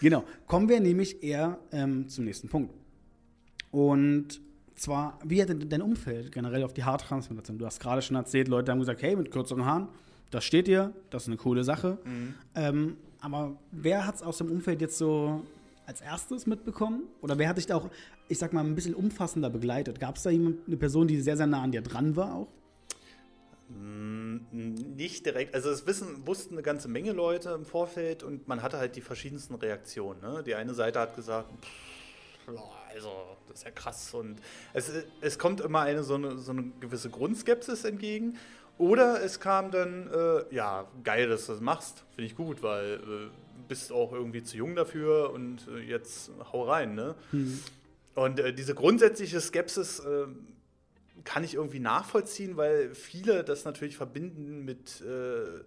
Genau. 0.00 0.24
Kommen 0.46 0.68
wir 0.68 0.80
nämlich 0.80 1.22
eher 1.22 1.58
ähm, 1.72 2.08
zum 2.08 2.24
nächsten 2.24 2.48
Punkt. 2.48 2.74
Und 3.70 4.40
zwar, 4.76 5.18
wie 5.24 5.42
hat 5.42 5.48
denn 5.48 5.68
dein 5.68 5.82
Umfeld 5.82 6.32
generell 6.32 6.62
auf 6.62 6.72
die 6.72 6.84
Haartransplantation? 6.84 7.58
Du 7.58 7.66
hast 7.66 7.80
gerade 7.80 8.02
schon 8.02 8.16
erzählt, 8.16 8.48
Leute 8.48 8.72
haben 8.72 8.78
gesagt, 8.78 9.02
hey, 9.02 9.16
mit 9.16 9.30
kürzeren 9.30 9.64
Haaren, 9.64 9.88
das 10.30 10.44
steht 10.44 10.66
dir, 10.66 10.92
das 11.10 11.22
ist 11.22 11.28
eine 11.28 11.36
coole 11.36 11.64
Sache. 11.64 11.98
Mhm. 12.04 12.34
Ähm, 12.54 12.96
aber 13.20 13.56
wer 13.72 14.06
hat 14.06 14.16
es 14.16 14.22
aus 14.22 14.38
dem 14.38 14.50
Umfeld 14.50 14.80
jetzt 14.80 14.98
so 14.98 15.42
als 15.86 16.00
erstes 16.00 16.46
mitbekommen? 16.46 17.04
Oder 17.20 17.38
wer 17.38 17.48
hat 17.48 17.56
dich 17.56 17.66
da 17.66 17.76
auch, 17.76 17.88
ich 18.28 18.38
sag 18.38 18.52
mal, 18.52 18.64
ein 18.64 18.74
bisschen 18.74 18.94
umfassender 18.94 19.50
begleitet? 19.50 19.98
Gab 19.98 20.16
es 20.16 20.22
da 20.22 20.30
jemand, 20.30 20.66
eine 20.66 20.76
Person, 20.76 21.08
die 21.08 21.20
sehr, 21.20 21.36
sehr 21.36 21.46
nah 21.46 21.62
an 21.62 21.72
dir 21.72 21.82
dran 21.82 22.14
war 22.14 22.34
auch? 22.34 22.48
Nicht 24.98 25.26
direkt, 25.26 25.54
also 25.54 25.70
das 25.70 25.86
wissen, 25.86 26.26
wussten 26.26 26.54
eine 26.54 26.62
ganze 26.62 26.88
Menge 26.88 27.12
Leute 27.12 27.50
im 27.50 27.64
Vorfeld 27.64 28.24
und 28.24 28.48
man 28.48 28.62
hatte 28.62 28.78
halt 28.78 28.96
die 28.96 29.00
verschiedensten 29.00 29.54
Reaktionen. 29.54 30.20
Ne? 30.20 30.42
Die 30.44 30.56
eine 30.56 30.74
Seite 30.74 30.98
hat 30.98 31.14
gesagt, 31.14 31.48
pff, 31.62 32.58
also 32.92 33.12
das 33.46 33.58
ist 33.58 33.64
ja 33.64 33.70
krass 33.70 34.12
und 34.12 34.40
es, 34.74 34.90
es 35.20 35.38
kommt 35.38 35.60
immer 35.60 35.82
eine 35.82 36.02
so, 36.02 36.16
eine 36.16 36.38
so 36.38 36.50
eine 36.50 36.72
gewisse 36.80 37.10
Grundskepsis 37.10 37.84
entgegen. 37.84 38.38
Oder 38.76 39.22
es 39.22 39.38
kam 39.38 39.70
dann, 39.70 40.10
äh, 40.12 40.52
ja, 40.52 40.88
geil, 41.04 41.28
dass 41.28 41.46
du 41.46 41.52
das 41.52 41.60
machst, 41.60 42.02
finde 42.16 42.26
ich 42.26 42.34
gut, 42.34 42.64
weil 42.64 42.94
äh, 42.94 43.30
bist 43.68 43.92
auch 43.92 44.12
irgendwie 44.12 44.42
zu 44.42 44.56
jung 44.56 44.74
dafür 44.74 45.30
und 45.30 45.68
äh, 45.68 45.78
jetzt 45.78 46.32
hau 46.52 46.64
rein, 46.64 46.96
ne? 46.96 47.14
Mhm. 47.30 47.60
Und 48.16 48.40
äh, 48.40 48.52
diese 48.52 48.74
grundsätzliche 48.74 49.40
Skepsis 49.40 50.00
äh, 50.00 50.26
kann 51.24 51.44
ich 51.44 51.54
irgendwie 51.54 51.80
nachvollziehen, 51.80 52.56
weil 52.56 52.94
viele 52.94 53.44
das 53.44 53.64
natürlich 53.64 53.96
verbinden 53.96 54.64
mit 54.64 55.00
äh, 55.00 55.62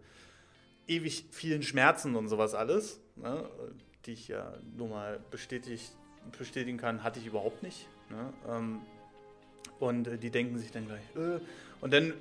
ewig 0.88 1.25
vielen 1.31 1.63
Schmerzen 1.63 2.15
und 2.15 2.27
sowas 2.27 2.53
alles, 2.53 3.00
ne? 3.15 3.50
die 4.05 4.13
ich 4.13 4.27
ja 4.27 4.53
nur 4.75 4.89
mal 4.89 5.20
bestätigen 5.29 6.77
kann, 6.77 7.03
hatte 7.03 7.20
ich 7.20 7.27
überhaupt 7.27 7.63
nicht. 7.63 7.88
Ne? 8.10 8.34
Ähm, 8.50 8.81
und 9.79 10.08
äh, 10.08 10.17
die 10.17 10.29
denken 10.29 10.58
sich 10.58 10.72
dann 10.72 10.88
gleich, 10.88 11.03
äh, 11.15 11.39
und 11.81 11.93
dann 11.93 12.13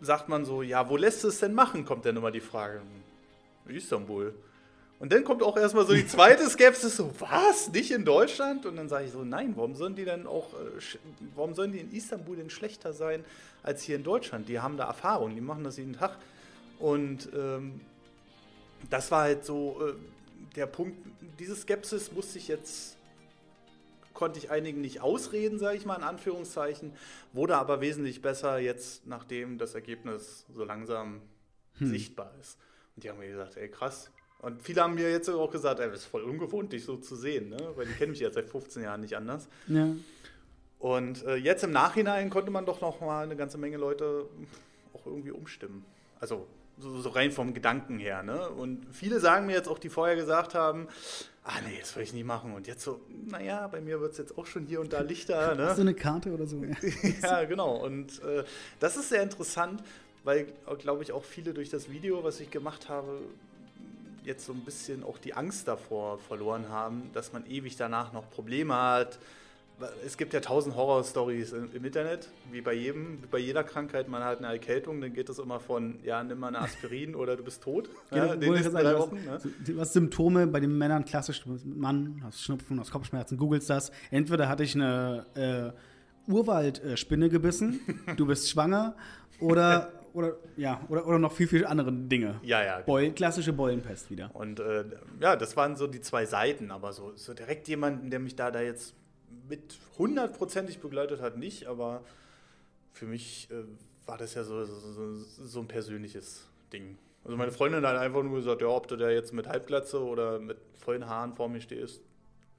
sagt 0.00 0.28
man 0.28 0.44
so, 0.44 0.62
ja, 0.62 0.88
wo 0.88 0.96
lässt 0.96 1.24
es 1.24 1.40
denn 1.40 1.54
machen, 1.54 1.84
kommt 1.84 2.04
dann 2.04 2.16
immer 2.16 2.30
die 2.30 2.40
Frage. 2.40 2.82
Istanbul. 3.66 4.34
Und 5.00 5.12
dann 5.12 5.24
kommt 5.24 5.42
auch 5.42 5.56
erstmal 5.56 5.86
so 5.86 5.92
die 5.92 6.06
zweite 6.06 6.48
Skepsis, 6.48 6.96
so, 6.96 7.10
was, 7.18 7.70
nicht 7.72 7.90
in 7.90 8.04
Deutschland? 8.04 8.64
Und 8.64 8.76
dann 8.76 8.88
sage 8.88 9.06
ich 9.06 9.12
so, 9.12 9.24
nein, 9.24 9.52
warum 9.56 9.74
sollen 9.74 9.96
die 9.96 10.04
denn 10.04 10.26
auch, 10.26 10.54
äh, 10.54 10.98
warum 11.34 11.54
sollen 11.54 11.72
die 11.72 11.80
in 11.80 11.92
Istanbul 11.92 12.36
denn 12.36 12.50
schlechter 12.50 12.92
sein 12.92 13.24
als 13.62 13.82
hier 13.82 13.96
in 13.96 14.04
Deutschland? 14.04 14.48
Die 14.48 14.60
haben 14.60 14.76
da 14.76 14.86
Erfahrung, 14.86 15.34
die 15.34 15.40
machen 15.40 15.64
das 15.64 15.76
jeden 15.76 15.94
Tag. 15.94 16.16
Und 16.78 17.28
ähm, 17.34 17.80
das 18.88 19.10
war 19.10 19.22
halt 19.22 19.44
so 19.44 19.80
äh, 19.84 19.94
der 20.56 20.66
Punkt, 20.66 20.96
diese 21.38 21.56
Skepsis 21.56 22.12
musste 22.12 22.38
ich 22.38 22.48
jetzt, 22.48 22.96
konnte 24.12 24.38
ich 24.38 24.50
einigen 24.50 24.80
nicht 24.80 25.00
ausreden, 25.00 25.58
sage 25.58 25.76
ich 25.76 25.84
mal 25.84 25.96
in 25.96 26.04
Anführungszeichen, 26.04 26.92
wurde 27.32 27.56
aber 27.56 27.80
wesentlich 27.80 28.22
besser 28.22 28.58
jetzt, 28.58 29.06
nachdem 29.06 29.58
das 29.58 29.74
Ergebnis 29.74 30.46
so 30.54 30.64
langsam 30.64 31.22
hm. 31.78 31.88
sichtbar 31.88 32.32
ist. 32.40 32.58
Und 32.94 33.04
die 33.04 33.10
haben 33.10 33.18
mir 33.18 33.28
gesagt, 33.28 33.56
ey 33.56 33.68
krass, 33.68 34.10
und 34.44 34.62
viele 34.62 34.82
haben 34.82 34.94
mir 34.94 35.10
jetzt 35.10 35.28
auch 35.28 35.50
gesagt, 35.50 35.80
ey, 35.80 35.88
das 35.88 36.00
ist 36.00 36.06
voll 36.06 36.22
ungewohnt, 36.22 36.72
dich 36.72 36.84
so 36.84 36.96
zu 36.96 37.16
sehen, 37.16 37.48
ne? 37.48 37.56
weil 37.76 37.86
die 37.86 37.94
kennen 37.94 38.12
mich 38.12 38.20
ja 38.20 38.30
seit 38.30 38.48
15 38.48 38.82
Jahren 38.82 39.00
nicht 39.00 39.16
anders. 39.16 39.48
Ja. 39.68 39.88
Und 40.78 41.24
äh, 41.24 41.36
jetzt 41.36 41.64
im 41.64 41.70
Nachhinein 41.70 42.28
konnte 42.28 42.50
man 42.50 42.66
doch 42.66 42.82
noch 42.82 43.00
mal 43.00 43.24
eine 43.24 43.36
ganze 43.36 43.56
Menge 43.56 43.78
Leute 43.78 44.26
auch 44.92 45.06
irgendwie 45.06 45.30
umstimmen. 45.30 45.84
Also 46.20 46.46
so, 46.78 47.00
so 47.00 47.08
rein 47.08 47.32
vom 47.32 47.54
Gedanken 47.54 47.98
her. 47.98 48.22
Ne? 48.22 48.48
Und 48.50 48.86
viele 48.92 49.20
sagen 49.20 49.46
mir 49.46 49.54
jetzt 49.54 49.68
auch, 49.68 49.78
die 49.78 49.88
vorher 49.88 50.16
gesagt 50.16 50.54
haben, 50.54 50.88
ah 51.44 51.54
nee, 51.66 51.78
das 51.80 51.96
will 51.96 52.02
ich 52.02 52.12
nicht 52.12 52.26
machen. 52.26 52.52
Und 52.52 52.66
jetzt 52.66 52.82
so, 52.82 53.00
naja, 53.26 53.66
bei 53.68 53.80
mir 53.80 54.00
wird 54.00 54.12
es 54.12 54.18
jetzt 54.18 54.36
auch 54.36 54.46
schon 54.46 54.66
hier 54.66 54.80
und 54.80 54.92
da 54.92 55.00
lichter. 55.00 55.54
Ne? 55.54 55.72
Du 55.74 55.80
eine 55.80 55.94
Karte 55.94 56.32
oder 56.32 56.46
so? 56.46 56.62
ja, 57.22 57.44
genau. 57.44 57.76
Und 57.76 58.22
äh, 58.22 58.44
das 58.80 58.96
ist 58.96 59.08
sehr 59.08 59.22
interessant, 59.22 59.82
weil, 60.24 60.48
glaube 60.78 61.02
ich, 61.02 61.12
auch 61.12 61.24
viele 61.24 61.54
durch 61.54 61.70
das 61.70 61.90
Video, 61.90 62.24
was 62.24 62.40
ich 62.40 62.50
gemacht 62.50 62.88
habe, 62.88 63.20
jetzt 64.24 64.46
so 64.46 64.52
ein 64.52 64.60
bisschen 64.60 65.04
auch 65.04 65.18
die 65.18 65.34
Angst 65.34 65.68
davor 65.68 66.18
verloren 66.18 66.68
haben, 66.68 67.10
dass 67.12 67.32
man 67.32 67.46
ewig 67.46 67.76
danach 67.76 68.12
noch 68.12 68.30
Probleme 68.30 68.74
hat. 68.74 69.18
Es 70.06 70.16
gibt 70.16 70.32
ja 70.32 70.40
tausend 70.40 70.76
Horror-Stories 70.76 71.52
im 71.52 71.84
Internet, 71.84 72.28
wie 72.52 72.60
bei 72.60 72.74
jedem, 72.74 73.20
wie 73.22 73.26
bei 73.26 73.38
jeder 73.38 73.64
Krankheit. 73.64 74.08
Man 74.08 74.22
hat 74.22 74.38
eine 74.38 74.46
Erkältung, 74.46 75.00
dann 75.00 75.12
geht 75.12 75.28
es 75.28 75.40
immer 75.40 75.58
von, 75.58 75.98
ja, 76.04 76.22
nimm 76.22 76.38
mal 76.38 76.48
eine 76.48 76.60
Aspirin 76.60 77.14
oder 77.16 77.36
du 77.36 77.42
bist 77.42 77.62
tot. 77.62 77.90
Genau, 78.10 78.26
ja, 78.26 78.36
den 78.36 78.54
drei 78.54 78.98
Wochen, 78.98 79.16
ne? 79.16 79.40
Was 79.74 79.92
Symptome 79.92 80.46
bei 80.46 80.60
den 80.60 80.78
Männern 80.78 81.04
klassisch, 81.04 81.44
Mann, 81.64 82.20
hast 82.22 82.42
Schnupfen, 82.42 82.78
hast 82.78 82.92
Kopfschmerzen, 82.92 83.36
googelst 83.36 83.68
das. 83.68 83.90
Entweder 84.12 84.48
hatte 84.48 84.62
ich 84.62 84.76
eine 84.76 85.26
äh, 86.28 86.30
Urwaldspinne 86.30 87.28
gebissen, 87.28 87.80
du 88.16 88.26
bist 88.26 88.48
schwanger, 88.48 88.94
oder 89.40 89.92
oder 90.14 90.36
ja, 90.56 90.80
oder, 90.88 91.06
oder 91.06 91.18
noch 91.18 91.32
viel, 91.32 91.48
viel 91.48 91.66
andere 91.66 91.92
Dinge. 91.92 92.40
Ja, 92.42 92.62
ja. 92.64 92.80
Genau. 92.80 92.86
Beul, 92.86 93.10
klassische 93.10 93.52
Beulenpest 93.52 94.10
wieder. 94.10 94.30
Und 94.32 94.60
äh, 94.60 94.84
ja, 95.20 95.36
das 95.36 95.56
waren 95.56 95.76
so 95.76 95.86
die 95.86 96.00
zwei 96.00 96.24
Seiten, 96.24 96.70
aber 96.70 96.92
so, 96.92 97.12
so 97.16 97.34
direkt 97.34 97.68
jemanden, 97.68 98.10
der 98.10 98.20
mich 98.20 98.36
da, 98.36 98.50
da 98.50 98.60
jetzt 98.60 98.94
mit 99.48 99.78
hundertprozentig 99.98 100.78
begleitet 100.78 101.20
hat, 101.20 101.36
nicht, 101.36 101.66
aber 101.66 102.02
für 102.92 103.06
mich 103.06 103.48
äh, 103.50 103.64
war 104.06 104.16
das 104.16 104.34
ja 104.34 104.44
so, 104.44 104.64
so, 104.64 105.14
so, 105.18 105.60
ein 105.60 105.68
persönliches 105.68 106.46
Ding. 106.72 106.96
Also 107.24 107.36
meine 107.36 107.50
Freundin 107.50 107.84
hat 107.84 107.96
einfach 107.96 108.22
nur 108.22 108.36
gesagt, 108.36 108.62
ja, 108.62 108.68
ob 108.68 108.86
du 108.86 108.96
da 108.96 109.10
jetzt 109.10 109.32
mit 109.32 109.48
Halbglatze 109.48 110.02
oder 110.02 110.38
mit 110.38 110.58
vollen 110.78 111.06
Haaren 111.06 111.34
vor 111.34 111.48
mir 111.48 111.60
stehst, 111.60 112.02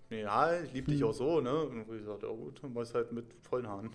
ja, 0.10 0.62
ich 0.62 0.74
liebe 0.74 0.92
dich 0.92 1.02
hm. 1.02 1.08
auch 1.08 1.14
so, 1.14 1.42
ne? 1.42 1.54
Und 1.64 1.82
ich 1.82 1.88
gesagt, 1.88 2.24
ja 2.24 2.30
gut, 2.30 2.62
dann 2.62 2.76
war 2.76 2.86
halt 2.86 3.12
mit 3.12 3.26
vollen 3.42 3.68
Haaren. 3.68 3.90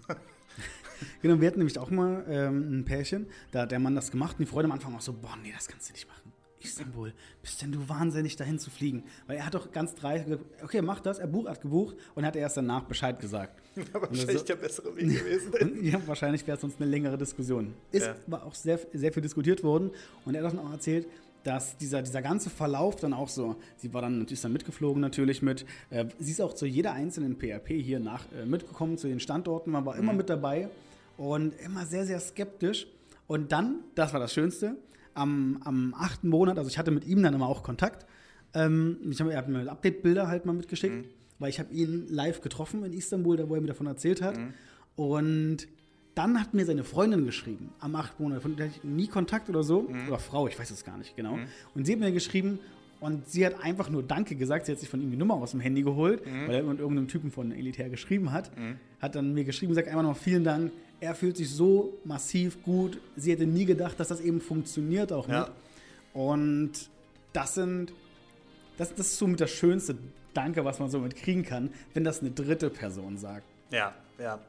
genau, 1.22 1.40
wir 1.40 1.46
hatten 1.46 1.58
nämlich 1.58 1.78
auch 1.78 1.90
mal 1.90 2.24
ähm, 2.28 2.80
ein 2.80 2.84
Pärchen, 2.84 3.26
da 3.52 3.62
hat 3.62 3.70
der 3.70 3.78
Mann 3.78 3.94
das 3.94 4.10
gemacht 4.10 4.38
und 4.38 4.46
die 4.46 4.50
Freude 4.50 4.66
am 4.66 4.72
Anfang 4.72 4.94
auch 4.94 5.00
so, 5.00 5.12
boah, 5.12 5.36
nee, 5.42 5.52
das 5.54 5.68
kannst 5.68 5.88
du 5.88 5.92
nicht 5.92 6.08
machen. 6.08 6.32
Istanbul, 6.62 7.14
bist 7.40 7.62
denn 7.62 7.72
du 7.72 7.88
wahnsinnig 7.88 8.36
dahin 8.36 8.58
zu 8.58 8.70
fliegen? 8.70 9.04
Weil 9.26 9.38
er 9.38 9.46
hat 9.46 9.54
doch 9.54 9.72
ganz 9.72 9.94
dreist 9.94 10.26
gesagt, 10.26 10.44
okay, 10.62 10.82
mach 10.82 11.00
das, 11.00 11.18
er 11.18 11.26
buch, 11.26 11.48
hat 11.48 11.62
gebucht 11.62 11.96
und 12.14 12.26
hat 12.26 12.36
erst 12.36 12.56
danach 12.56 12.84
Bescheid 12.84 13.18
gesagt. 13.18 13.60
Ja, 13.76 14.02
wahrscheinlich 14.02 14.38
so, 14.38 14.44
der 14.44 14.56
bessere 14.56 14.96
Weg 14.96 15.08
gewesen. 15.08 15.52
und, 15.60 15.82
ja, 15.84 16.00
wahrscheinlich 16.06 16.46
wäre 16.46 16.56
es 16.56 16.60
sonst 16.60 16.80
eine 16.80 16.90
längere 16.90 17.16
Diskussion. 17.16 17.72
Ist 17.92 18.06
ja. 18.06 18.16
war 18.26 18.44
auch 18.44 18.54
sehr, 18.54 18.78
sehr 18.92 19.12
viel 19.12 19.22
diskutiert 19.22 19.62
worden 19.62 19.90
und 20.24 20.34
er 20.34 20.44
hat 20.44 20.58
auch 20.58 20.72
erzählt, 20.72 21.06
dass 21.44 21.76
dieser, 21.76 22.02
dieser 22.02 22.22
ganze 22.22 22.50
Verlauf 22.50 22.96
dann 22.96 23.12
auch 23.12 23.28
so, 23.28 23.56
sie 23.76 23.92
war 23.94 24.02
dann 24.02 24.20
natürlich 24.20 24.42
dann 24.42 24.52
mitgeflogen 24.52 25.00
natürlich 25.00 25.42
mit, 25.42 25.64
äh, 25.90 26.06
sie 26.18 26.32
ist 26.32 26.40
auch 26.40 26.54
zu 26.54 26.66
jeder 26.66 26.92
einzelnen 26.92 27.38
PRP 27.38 27.68
hier 27.68 28.00
nach 28.00 28.24
äh, 28.32 28.44
mitgekommen, 28.44 28.98
zu 28.98 29.08
den 29.08 29.20
Standorten, 29.20 29.70
man 29.70 29.86
war 29.86 29.96
immer 29.96 30.12
mhm. 30.12 30.18
mit 30.18 30.30
dabei 30.30 30.68
und 31.16 31.54
immer 31.60 31.86
sehr, 31.86 32.06
sehr 32.06 32.20
skeptisch. 32.20 32.86
Und 33.26 33.52
dann, 33.52 33.80
das 33.94 34.12
war 34.12 34.20
das 34.20 34.32
Schönste, 34.32 34.76
am, 35.14 35.60
am 35.64 35.94
achten 35.96 36.28
Monat, 36.28 36.58
also 36.58 36.68
ich 36.68 36.78
hatte 36.78 36.90
mit 36.90 37.06
ihm 37.06 37.22
dann 37.22 37.34
immer 37.34 37.48
auch 37.48 37.62
Kontakt, 37.62 38.06
ähm, 38.54 38.98
ich 39.08 39.20
hab, 39.20 39.28
er 39.28 39.38
hat 39.38 39.48
mir 39.48 39.70
Update-Bilder 39.70 40.28
halt 40.28 40.46
mal 40.46 40.52
mitgeschickt, 40.52 41.06
mhm. 41.06 41.10
weil 41.38 41.50
ich 41.50 41.58
habe 41.58 41.72
ihn 41.72 42.06
live 42.08 42.40
getroffen 42.40 42.84
in 42.84 42.92
Istanbul, 42.92 43.36
da 43.36 43.48
wo 43.48 43.54
er 43.54 43.60
mir 43.60 43.68
davon 43.68 43.86
erzählt 43.86 44.22
hat. 44.22 44.36
Mhm. 44.36 44.54
Und 44.96 45.68
dann 46.14 46.40
hat 46.40 46.54
mir 46.54 46.64
seine 46.64 46.84
Freundin 46.84 47.24
geschrieben, 47.24 47.70
am 47.80 47.94
acht 47.94 48.18
Monat, 48.20 48.42
von 48.42 48.56
der 48.56 48.66
ich 48.66 48.82
nie 48.84 49.06
Kontakt 49.06 49.48
oder 49.48 49.62
so, 49.62 49.82
mhm. 49.82 50.08
oder 50.08 50.18
Frau, 50.18 50.48
ich 50.48 50.58
weiß 50.58 50.70
es 50.70 50.84
gar 50.84 50.98
nicht 50.98 51.16
genau. 51.16 51.36
Mhm. 51.36 51.46
Und 51.74 51.86
sie 51.86 51.92
hat 51.92 52.00
mir 52.00 52.12
geschrieben, 52.12 52.58
und 53.00 53.26
sie 53.28 53.46
hat 53.46 53.64
einfach 53.64 53.88
nur 53.88 54.02
Danke 54.02 54.36
gesagt. 54.36 54.66
Sie 54.66 54.72
hat 54.72 54.78
sich 54.78 54.88
von 54.88 55.00
ihm 55.00 55.10
die 55.10 55.16
Nummer 55.16 55.34
aus 55.34 55.52
dem 55.52 55.60
Handy 55.60 55.82
geholt, 55.82 56.24
mhm. 56.26 56.48
weil 56.48 56.56
er 56.56 56.62
mit 56.62 56.78
irgendeinem 56.78 57.08
Typen 57.08 57.30
von 57.30 57.50
Elitär 57.50 57.88
geschrieben 57.88 58.30
hat. 58.30 58.56
Mhm. 58.56 58.76
Hat 59.00 59.14
dann 59.14 59.32
mir 59.32 59.44
geschrieben, 59.44 59.74
sagt 59.74 59.88
einfach 59.88 60.02
noch 60.02 60.16
vielen 60.16 60.44
Dank. 60.44 60.70
Er 61.00 61.14
fühlt 61.14 61.38
sich 61.38 61.48
so 61.50 61.98
massiv 62.04 62.62
gut. 62.62 63.00
Sie 63.16 63.32
hätte 63.32 63.46
nie 63.46 63.64
gedacht, 63.64 63.98
dass 63.98 64.08
das 64.08 64.20
eben 64.20 64.42
funktioniert 64.42 65.12
auch 65.12 65.28
ja. 65.28 65.40
nicht. 65.40 65.52
Und 66.12 66.72
das 67.32 67.54
sind, 67.54 67.94
das, 68.76 68.94
das 68.94 69.06
ist 69.06 69.18
so 69.18 69.26
mit 69.26 69.40
das 69.40 69.50
schönste 69.50 69.96
Danke, 70.34 70.64
was 70.64 70.78
man 70.78 70.90
so 70.90 70.98
mitkriegen 70.98 71.42
kann, 71.42 71.70
wenn 71.94 72.04
das 72.04 72.20
eine 72.20 72.30
dritte 72.30 72.68
Person 72.68 73.16
sagt. 73.16 73.46
Ja, 73.70 73.94
ja. 74.18 74.40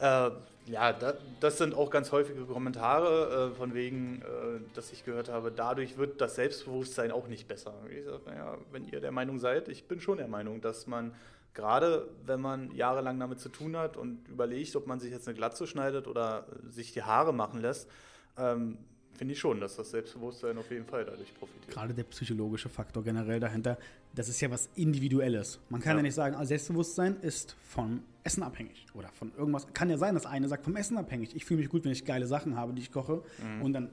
Äh, 0.00 0.32
ja, 0.68 0.92
da, 0.92 1.14
das 1.40 1.58
sind 1.58 1.74
auch 1.74 1.90
ganz 1.90 2.12
häufige 2.12 2.44
Kommentare, 2.44 3.50
äh, 3.52 3.56
von 3.56 3.74
wegen, 3.74 4.22
äh, 4.22 4.60
dass 4.74 4.92
ich 4.92 5.04
gehört 5.04 5.28
habe, 5.28 5.50
dadurch 5.50 5.96
wird 5.96 6.20
das 6.20 6.34
Selbstbewusstsein 6.36 7.10
auch 7.10 7.28
nicht 7.28 7.48
besser. 7.48 7.74
Ich 7.90 8.04
sage, 8.04 8.20
naja, 8.26 8.58
wenn 8.70 8.86
ihr 8.86 9.00
der 9.00 9.12
Meinung 9.12 9.38
seid, 9.38 9.68
ich 9.68 9.88
bin 9.88 10.00
schon 10.00 10.18
der 10.18 10.28
Meinung, 10.28 10.60
dass 10.60 10.86
man 10.86 11.14
gerade, 11.54 12.08
wenn 12.24 12.40
man 12.40 12.70
jahrelang 12.74 13.18
damit 13.18 13.40
zu 13.40 13.48
tun 13.48 13.76
hat 13.76 13.96
und 13.96 14.28
überlegt, 14.28 14.76
ob 14.76 14.86
man 14.86 15.00
sich 15.00 15.10
jetzt 15.10 15.26
eine 15.26 15.36
Glatze 15.36 15.66
schneidet 15.66 16.06
oder 16.06 16.46
sich 16.68 16.92
die 16.92 17.02
Haare 17.02 17.32
machen 17.32 17.60
lässt, 17.60 17.90
ähm, 18.36 18.78
finde 19.18 19.34
ich 19.34 19.40
schon, 19.40 19.60
dass 19.60 19.76
das 19.76 19.90
Selbstbewusstsein 19.90 20.56
auf 20.56 20.70
jeden 20.70 20.86
Fall 20.86 21.04
dadurch 21.04 21.34
profitiert. 21.34 21.68
Gerade 21.74 21.92
der 21.92 22.04
psychologische 22.04 22.68
Faktor 22.68 23.02
generell 23.02 23.40
dahinter, 23.40 23.76
das 24.14 24.28
ist 24.28 24.40
ja 24.40 24.50
was 24.50 24.70
Individuelles. 24.76 25.58
Man 25.68 25.80
kann 25.80 25.92
ja, 25.92 25.96
ja 25.98 26.02
nicht 26.02 26.14
sagen, 26.14 26.36
also 26.36 26.48
Selbstbewusstsein 26.48 27.16
ist 27.20 27.56
von 27.62 28.02
Essen 28.22 28.42
abhängig 28.42 28.86
oder 28.94 29.08
von 29.08 29.32
irgendwas. 29.36 29.66
Kann 29.74 29.90
ja 29.90 29.98
sein, 29.98 30.14
dass 30.14 30.24
eine 30.24 30.48
sagt, 30.48 30.64
vom 30.64 30.76
Essen 30.76 30.96
abhängig. 30.96 31.34
Ich 31.34 31.44
fühle 31.44 31.60
mich 31.60 31.68
gut, 31.68 31.84
wenn 31.84 31.92
ich 31.92 32.04
geile 32.04 32.26
Sachen 32.26 32.56
habe, 32.56 32.72
die 32.72 32.80
ich 32.80 32.92
koche. 32.92 33.22
Mhm. 33.42 33.62
Und 33.62 33.72
dann 33.72 33.90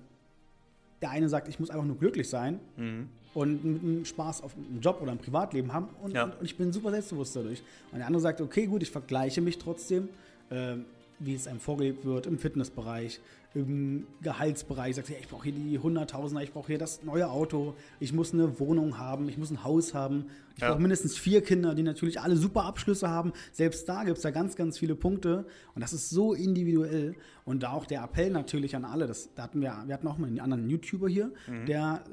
der 1.01 1.09
eine 1.09 1.27
sagt, 1.29 1.47
ich 1.47 1.59
muss 1.59 1.69
einfach 1.69 1.85
nur 1.85 1.97
glücklich 1.97 2.29
sein 2.29 2.59
mhm. 2.77 3.09
und 3.33 3.65
einen 3.65 4.05
Spaß 4.05 4.41
auf 4.43 4.55
einem 4.55 4.79
Job 4.79 5.01
oder 5.01 5.11
im 5.11 5.17
Privatleben 5.17 5.73
haben 5.73 5.89
und, 6.01 6.13
ja. 6.13 6.23
und, 6.23 6.39
und, 6.39 6.45
ich 6.45 6.57
bin 6.57 6.71
super 6.71 6.91
selbstbewusst 6.91 7.35
dadurch. 7.35 7.61
Und 7.91 7.99
der 7.99 8.07
andere 8.07 8.21
sagt, 8.21 8.41
okay, 8.41 8.65
gut, 8.65 8.81
ich 8.81 8.91
vergleiche 8.91 9.41
mich 9.41 9.57
trotzdem 9.57 10.09
äh, 10.49 10.77
wie 11.19 11.33
es 11.33 11.47
einem 11.47 11.59
vorgelebt 11.59 12.05
wird 12.05 12.27
im 12.27 12.37
Fitnessbereich, 12.37 13.19
im 13.53 14.05
Gehaltsbereich. 14.21 14.95
Sagt, 14.95 15.09
ja, 15.09 15.15
ich 15.19 15.27
brauche 15.27 15.43
hier 15.45 15.53
die 15.53 15.79
Hunderttausender, 15.79 16.43
ich 16.43 16.51
brauche 16.51 16.67
hier 16.67 16.77
das 16.77 17.03
neue 17.03 17.29
Auto, 17.29 17.73
ich 17.99 18.13
muss 18.13 18.33
eine 18.33 18.59
Wohnung 18.59 18.97
haben, 18.97 19.29
ich 19.29 19.37
muss 19.37 19.51
ein 19.51 19.63
Haus 19.63 19.93
haben. 19.93 20.25
Ich 20.55 20.61
ja. 20.61 20.69
brauche 20.69 20.81
mindestens 20.81 21.17
vier 21.17 21.41
Kinder, 21.41 21.75
die 21.75 21.83
natürlich 21.83 22.19
alle 22.19 22.35
super 22.35 22.65
Abschlüsse 22.65 23.09
haben. 23.09 23.33
Selbst 23.51 23.87
da 23.87 24.03
gibt 24.03 24.17
es 24.17 24.23
da 24.23 24.31
ganz, 24.31 24.55
ganz 24.55 24.77
viele 24.77 24.95
Punkte. 24.95 25.45
Und 25.73 25.81
das 25.81 25.93
ist 25.93 26.09
so 26.09 26.33
individuell. 26.33 27.15
Und 27.45 27.63
da 27.63 27.71
auch 27.71 27.85
der 27.85 28.03
Appell 28.03 28.29
natürlich 28.29 28.75
an 28.75 28.85
alle. 28.85 29.07
Das, 29.07 29.33
da 29.35 29.43
hatten 29.43 29.61
wir, 29.61 29.83
wir 29.85 29.93
hatten 29.93 30.07
auch 30.07 30.17
mal 30.17 30.27
einen 30.27 30.39
anderen 30.39 30.69
YouTuber 30.69 31.09
hier, 31.09 31.31
mhm. 31.47 31.65
der 31.65 32.03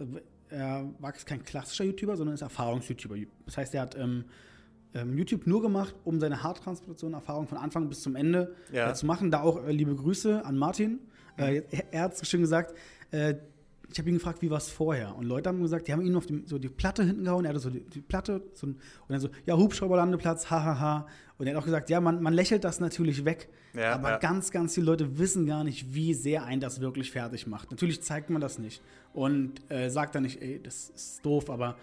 er 0.53 0.87
war 0.99 1.12
kein 1.12 1.45
klassischer 1.45 1.85
YouTuber, 1.85 2.17
sondern 2.17 2.35
ist 2.35 2.43
Erfahrungs-YouTuber. 2.43 3.17
Das 3.47 3.57
heißt, 3.57 3.75
er 3.75 3.83
hat 3.83 3.97
ähm, 3.97 4.25
ähm, 4.94 5.16
YouTube 5.16 5.46
nur 5.46 5.62
gemacht, 5.62 5.94
um 6.05 6.20
seine 6.20 6.42
Haartransplantation-Erfahrung 6.42 7.46
von 7.46 7.59
Anfang 7.59 7.88
bis 7.88 8.02
zum 8.02 8.16
Ende 8.16 8.55
ja. 8.72 8.90
äh, 8.90 8.94
zu 8.94 9.07
machen. 9.07 9.31
Da 9.31 9.40
auch 9.40 9.64
äh, 9.64 9.72
liebe 9.72 9.94
Grüße 9.94 10.44
an 10.44 10.57
Martin. 10.57 11.00
Äh, 11.38 11.61
mhm. 11.61 11.66
er, 11.90 12.02
hat 12.02 12.16
so 12.16 12.24
schön 12.24 12.42
gesagt, 12.42 12.74
äh, 13.11 13.35
ich 13.90 13.98
habe 13.98 14.09
ihn 14.09 14.14
gefragt, 14.14 14.40
wie 14.42 14.50
war 14.50 14.59
es 14.59 14.70
vorher? 14.70 15.14
Und 15.16 15.26
Leute 15.26 15.50
haben 15.50 15.61
gesagt, 15.61 15.87
die 15.87 15.92
haben 15.92 16.02
ihn 16.02 16.16
auf 16.16 16.26
die, 16.26 16.42
so 16.46 16.59
die 16.59 16.68
Platte 16.68 17.05
hinten 17.05 17.24
gehauen. 17.24 17.44
Er 17.44 17.50
hatte 17.50 17.61
so 17.61 17.70
die, 17.70 17.81
die 17.81 18.00
Platte 18.00 18.42
so 18.55 18.66
und 18.66 18.78
dann 19.09 19.20
so, 19.20 19.28
ja, 19.44 19.57
Hubschrauberlandeplatz, 19.57 20.50
hahaha. 20.50 21.07
Und 21.38 21.46
er 21.46 21.55
hat 21.55 21.61
auch 21.61 21.64
gesagt, 21.64 21.90
ja, 21.90 22.00
man, 22.00 22.22
man 22.22 22.33
lächelt 22.33 22.64
das 22.64 22.81
natürlich 22.81 23.24
weg. 23.24 23.48
Ja, 23.74 23.94
aber 23.94 24.11
ja. 24.11 24.18
ganz, 24.18 24.50
ganz 24.50 24.74
viele 24.74 24.87
Leute 24.87 25.18
wissen 25.18 25.46
gar 25.46 25.64
nicht, 25.64 25.94
wie 25.94 26.14
sehr 26.14 26.44
ein 26.44 26.61
das 26.61 26.81
wirklich 26.81 27.11
fertig 27.11 27.46
macht. 27.46 27.70
Natürlich 27.70 28.02
zeigt 28.02 28.31
man 28.31 28.40
das 28.40 28.59
nicht 28.59 28.83
und 29.14 29.61
äh, 29.70 29.88
sagt 29.88 30.14
dann 30.14 30.24
nicht, 30.24 30.40
ey, 30.42 30.61
das 30.62 30.90
ist 30.90 31.24
doof, 31.24 31.50
aber 31.50 31.76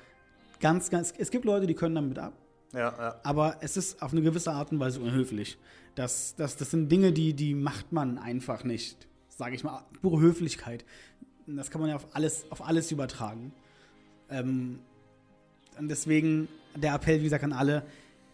ganz, 0.59 0.89
ganz, 0.89 1.13
es 1.17 1.31
gibt 1.31 1.45
Leute, 1.45 1.67
die 1.67 1.73
können 1.73 1.95
damit 1.95 2.19
ab. 2.19 2.33
Ja, 2.73 2.93
ja. 2.97 3.15
Aber 3.23 3.57
es 3.61 3.77
ist 3.77 4.01
auf 4.01 4.11
eine 4.11 4.21
gewisse 4.21 4.51
Art 4.51 4.71
und 4.71 4.79
Weise 4.79 4.99
unhöflich. 4.99 5.57
Das, 5.95 6.35
das, 6.35 6.55
das 6.57 6.71
sind 6.71 6.91
Dinge, 6.91 7.11
die, 7.11 7.33
die 7.33 7.55
macht 7.55 7.91
man 7.91 8.17
einfach 8.17 8.63
nicht. 8.63 9.07
Sage 9.29 9.55
ich 9.55 9.63
mal, 9.63 9.83
pure 10.01 10.19
Höflichkeit. 10.19 10.85
Das 11.47 11.71
kann 11.71 11.81
man 11.81 11.89
ja 11.89 11.95
auf 11.95 12.07
alles, 12.13 12.45
auf 12.51 12.65
alles 12.65 12.91
übertragen. 12.91 13.51
Ähm, 14.29 14.79
und 15.77 15.87
deswegen 15.89 16.47
der 16.75 16.93
Appell, 16.93 17.19
wie 17.19 17.23
gesagt, 17.23 17.43
an 17.43 17.53
alle, 17.53 17.83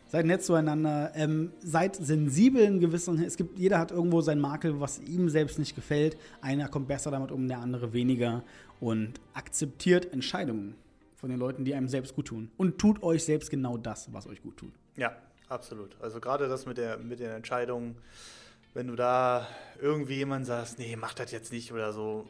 seid 0.07 0.25
nett 0.25 0.43
zueinander, 0.43 1.11
ähm, 1.15 1.51
seid 1.59 1.95
sensibel 1.95 2.61
in 2.63 2.79
gewissen, 2.79 3.23
es 3.23 3.37
gibt, 3.37 3.57
jeder 3.57 3.79
hat 3.79 3.91
irgendwo 3.91 4.21
seinen 4.21 4.41
Makel, 4.41 4.79
was 4.81 4.99
ihm 4.99 5.29
selbst 5.29 5.57
nicht 5.57 5.75
gefällt. 5.75 6.17
Einer 6.41 6.67
kommt 6.67 6.87
besser 6.87 7.11
damit 7.11 7.31
um, 7.31 7.47
der 7.47 7.59
andere 7.59 7.93
weniger 7.93 8.43
und 8.79 9.13
akzeptiert 9.33 10.11
Entscheidungen 10.11 10.75
von 11.25 11.31
den 11.31 11.39
Leuten, 11.39 11.65
die 11.65 11.73
einem 11.73 11.87
selbst 11.87 12.13
gut 12.13 12.27
tun. 12.27 12.51
Und 12.55 12.77
tut 12.77 13.01
euch 13.01 13.25
selbst 13.25 13.49
genau 13.49 13.77
das, 13.77 14.13
was 14.13 14.27
euch 14.27 14.43
gut 14.43 14.57
tut. 14.57 14.71
Ja, 14.95 15.15
absolut. 15.49 15.99
Also 15.99 16.19
gerade 16.19 16.47
das 16.47 16.67
mit, 16.67 16.77
der, 16.77 16.99
mit 16.99 17.19
den 17.19 17.31
Entscheidungen, 17.31 17.97
wenn 18.75 18.85
du 18.85 18.95
da 18.95 19.47
irgendwie 19.81 20.17
jemand 20.17 20.45
sagst, 20.45 20.77
nee, 20.77 20.95
mach 20.95 21.15
das 21.15 21.31
jetzt 21.31 21.51
nicht 21.51 21.73
oder 21.73 21.93
so, 21.93 22.27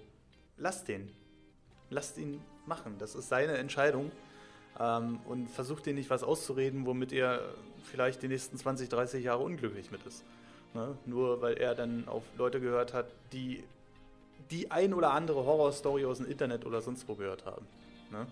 lasst 0.55 0.87
den. 0.87 1.11
Lasst 1.89 2.17
ihn 2.17 2.39
machen. 2.65 2.95
Das 2.97 3.15
ist 3.15 3.27
seine 3.27 3.57
Entscheidung. 3.57 4.13
Ähm, 4.79 5.19
und 5.25 5.49
versucht 5.49 5.85
dir 5.87 5.93
nicht 5.93 6.09
was 6.09 6.23
auszureden, 6.23 6.85
womit 6.85 7.11
er 7.11 7.41
vielleicht 7.83 8.23
die 8.23 8.29
nächsten 8.29 8.55
20, 8.55 8.87
30 8.87 9.25
Jahre 9.25 9.43
unglücklich 9.43 9.91
mit 9.91 10.05
ist. 10.05 10.23
Ne? 10.73 10.97
Nur 11.05 11.41
weil 11.41 11.57
er 11.57 11.75
dann 11.75 12.07
auf 12.07 12.23
Leute 12.37 12.61
gehört 12.61 12.93
hat, 12.93 13.07
die 13.33 13.61
die 14.51 14.71
ein 14.71 14.93
oder 14.93 15.11
andere 15.11 15.43
Horrorstory 15.43 16.05
aus 16.05 16.19
dem 16.19 16.27
Internet 16.31 16.65
oder 16.65 16.81
sonst 16.81 17.09
wo 17.09 17.15
gehört 17.15 17.45
haben. 17.45 17.67
Ne? 18.09 18.25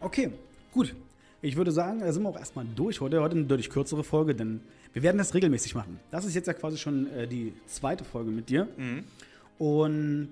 Ja. 0.00 0.06
Okay, 0.06 0.32
gut. 0.72 0.94
Ich 1.42 1.56
würde 1.56 1.72
sagen, 1.72 2.00
da 2.00 2.12
sind 2.12 2.22
wir 2.22 2.28
auch 2.28 2.38
erstmal 2.38 2.66
durch 2.66 3.00
heute. 3.00 3.20
Heute 3.22 3.36
eine 3.36 3.46
deutlich 3.46 3.70
kürzere 3.70 4.04
Folge, 4.04 4.34
denn 4.34 4.60
wir 4.92 5.02
werden 5.02 5.16
das 5.16 5.32
regelmäßig 5.32 5.74
machen. 5.74 5.98
Das 6.10 6.24
ist 6.24 6.34
jetzt 6.34 6.46
ja 6.46 6.52
quasi 6.52 6.76
schon 6.76 7.10
äh, 7.12 7.26
die 7.26 7.54
zweite 7.66 8.04
Folge 8.04 8.30
mit 8.30 8.50
dir. 8.50 8.68
Mhm. 8.76 9.04
Und 9.58 10.30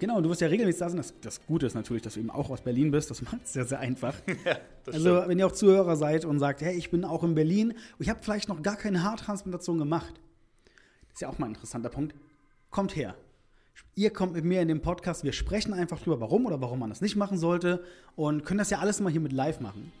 genau, 0.00 0.20
du 0.20 0.28
wirst 0.30 0.40
ja 0.40 0.48
regelmäßig 0.48 0.80
da 0.80 0.88
sein. 0.88 0.96
Das, 0.96 1.14
das, 1.20 1.46
Gute 1.46 1.66
ist 1.66 1.74
natürlich, 1.74 2.02
dass 2.02 2.14
du 2.14 2.20
eben 2.20 2.30
auch 2.30 2.50
aus 2.50 2.60
Berlin 2.60 2.90
bist. 2.90 3.08
Das 3.10 3.22
macht 3.22 3.44
es 3.44 3.52
sehr, 3.52 3.66
sehr 3.66 3.78
einfach. 3.78 4.14
ja, 4.44 4.58
also, 4.86 4.98
stimmt. 4.98 5.28
wenn 5.28 5.38
ihr 5.38 5.46
auch 5.46 5.52
Zuhörer 5.52 5.94
seid 5.94 6.24
und 6.24 6.40
sagt, 6.40 6.60
hey, 6.60 6.74
ich 6.74 6.90
bin 6.90 7.04
auch 7.04 7.22
in 7.22 7.36
Berlin 7.36 7.70
und 7.70 8.00
ich 8.00 8.08
habe 8.08 8.18
vielleicht 8.20 8.48
noch 8.48 8.62
gar 8.62 8.76
keine 8.76 9.04
Haartransplantation 9.04 9.78
gemacht. 9.78 10.14
Das 11.06 11.14
ist 11.14 11.20
ja 11.20 11.28
auch 11.28 11.38
mal 11.38 11.46
ein 11.46 11.54
interessanter 11.54 11.88
Punkt 11.88 12.14
kommt 12.70 12.96
her. 12.96 13.14
Ihr 13.94 14.10
kommt 14.10 14.32
mit 14.32 14.44
mir 14.44 14.62
in 14.62 14.68
den 14.68 14.80
Podcast, 14.80 15.24
wir 15.24 15.32
sprechen 15.32 15.72
einfach 15.74 16.00
drüber, 16.00 16.20
warum 16.20 16.46
oder 16.46 16.60
warum 16.60 16.78
man 16.78 16.90
das 16.90 17.00
nicht 17.00 17.16
machen 17.16 17.38
sollte 17.38 17.84
und 18.16 18.44
können 18.44 18.58
das 18.58 18.70
ja 18.70 18.78
alles 18.78 19.00
mal 19.00 19.10
hier 19.10 19.20
mit 19.20 19.32
live 19.32 19.60
machen. 19.60 19.92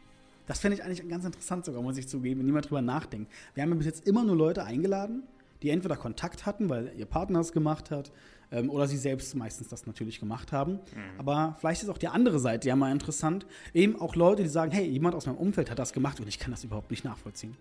Das 0.46 0.58
fände 0.58 0.76
ich 0.76 0.84
eigentlich 0.84 1.06
ganz 1.08 1.24
interessant 1.24 1.64
sogar, 1.64 1.82
muss 1.82 1.96
ich 1.96 2.08
zugeben, 2.08 2.40
wenn 2.40 2.46
niemand 2.46 2.66
drüber 2.66 2.82
nachdenkt. 2.82 3.30
Wir 3.54 3.62
haben 3.62 3.70
ja 3.70 3.76
bis 3.76 3.86
jetzt 3.86 4.06
immer 4.06 4.24
nur 4.24 4.36
Leute 4.36 4.64
eingeladen, 4.64 5.22
die 5.62 5.70
entweder 5.70 5.96
Kontakt 5.96 6.46
hatten, 6.46 6.68
weil 6.68 6.92
ihr 6.96 7.06
Partner 7.06 7.40
es 7.40 7.52
gemacht 7.52 7.90
hat, 7.90 8.10
ähm, 8.52 8.70
oder 8.70 8.86
sie 8.86 8.96
selbst 8.96 9.34
meistens 9.34 9.68
das 9.68 9.86
natürlich 9.86 10.18
gemacht 10.20 10.52
haben. 10.52 10.72
Mhm. 10.72 11.18
Aber 11.18 11.56
vielleicht 11.58 11.82
ist 11.82 11.88
auch 11.88 11.98
die 11.98 12.08
andere 12.08 12.38
Seite 12.38 12.68
ja 12.68 12.76
mal 12.76 12.90
interessant. 12.90 13.46
Eben 13.74 14.00
auch 14.00 14.16
Leute, 14.16 14.42
die 14.42 14.48
sagen, 14.48 14.72
hey, 14.72 14.86
jemand 14.86 15.14
aus 15.14 15.26
meinem 15.26 15.36
Umfeld 15.36 15.70
hat 15.70 15.78
das 15.78 15.92
gemacht 15.92 16.20
und 16.20 16.28
ich 16.28 16.38
kann 16.38 16.50
das 16.50 16.64
überhaupt 16.64 16.90
nicht 16.90 17.04
nachvollziehen. 17.04 17.56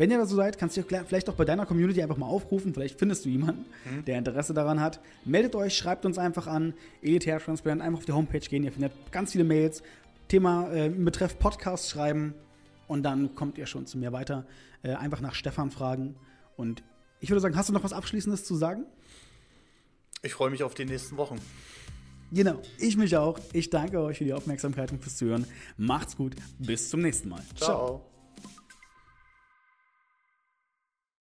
Wenn 0.00 0.10
ihr 0.10 0.16
da 0.16 0.24
so 0.24 0.34
seid, 0.34 0.56
kannst 0.56 0.78
du 0.78 0.82
vielleicht 0.82 1.28
auch 1.28 1.34
bei 1.34 1.44
deiner 1.44 1.66
Community 1.66 2.00
einfach 2.00 2.16
mal 2.16 2.24
aufrufen. 2.24 2.72
Vielleicht 2.72 2.98
findest 2.98 3.26
du 3.26 3.28
jemanden, 3.28 3.66
mhm. 3.84 4.06
der 4.06 4.16
Interesse 4.16 4.54
daran 4.54 4.80
hat. 4.80 4.98
Meldet 5.26 5.54
euch, 5.54 5.76
schreibt 5.76 6.06
uns 6.06 6.16
einfach 6.16 6.46
an. 6.46 6.72
Elitär 7.02 7.38
Transparent, 7.38 7.82
einfach 7.82 7.98
auf 7.98 8.04
die 8.06 8.12
Homepage 8.12 8.38
gehen. 8.38 8.64
Ihr 8.64 8.72
findet 8.72 8.92
ganz 9.12 9.32
viele 9.32 9.44
Mails. 9.44 9.82
Thema 10.28 10.70
äh, 10.72 10.86
im 10.86 11.04
Betreff 11.04 11.38
Podcast 11.38 11.90
schreiben. 11.90 12.32
Und 12.88 13.02
dann 13.02 13.34
kommt 13.34 13.58
ihr 13.58 13.66
schon 13.66 13.84
zu 13.84 13.98
mir 13.98 14.10
weiter. 14.10 14.46
Äh, 14.82 14.94
einfach 14.94 15.20
nach 15.20 15.34
Stefan 15.34 15.70
fragen. 15.70 16.16
Und 16.56 16.82
ich 17.20 17.28
würde 17.28 17.42
sagen, 17.42 17.54
hast 17.54 17.68
du 17.68 17.74
noch 17.74 17.84
was 17.84 17.92
Abschließendes 17.92 18.44
zu 18.44 18.54
sagen? 18.54 18.86
Ich 20.22 20.32
freue 20.32 20.48
mich 20.48 20.62
auf 20.62 20.72
die 20.72 20.86
nächsten 20.86 21.18
Wochen. 21.18 21.38
Genau, 22.32 22.62
ich 22.78 22.96
mich 22.96 23.14
auch. 23.18 23.38
Ich 23.52 23.68
danke 23.68 24.00
euch 24.00 24.16
für 24.16 24.24
die 24.24 24.32
Aufmerksamkeit 24.32 24.92
und 24.92 25.02
fürs 25.02 25.18
Zuhören. 25.18 25.46
Macht's 25.76 26.16
gut. 26.16 26.36
Bis 26.58 26.88
zum 26.88 27.02
nächsten 27.02 27.28
Mal. 27.28 27.42
Ciao. 27.54 27.66
Ciao. 27.66 28.09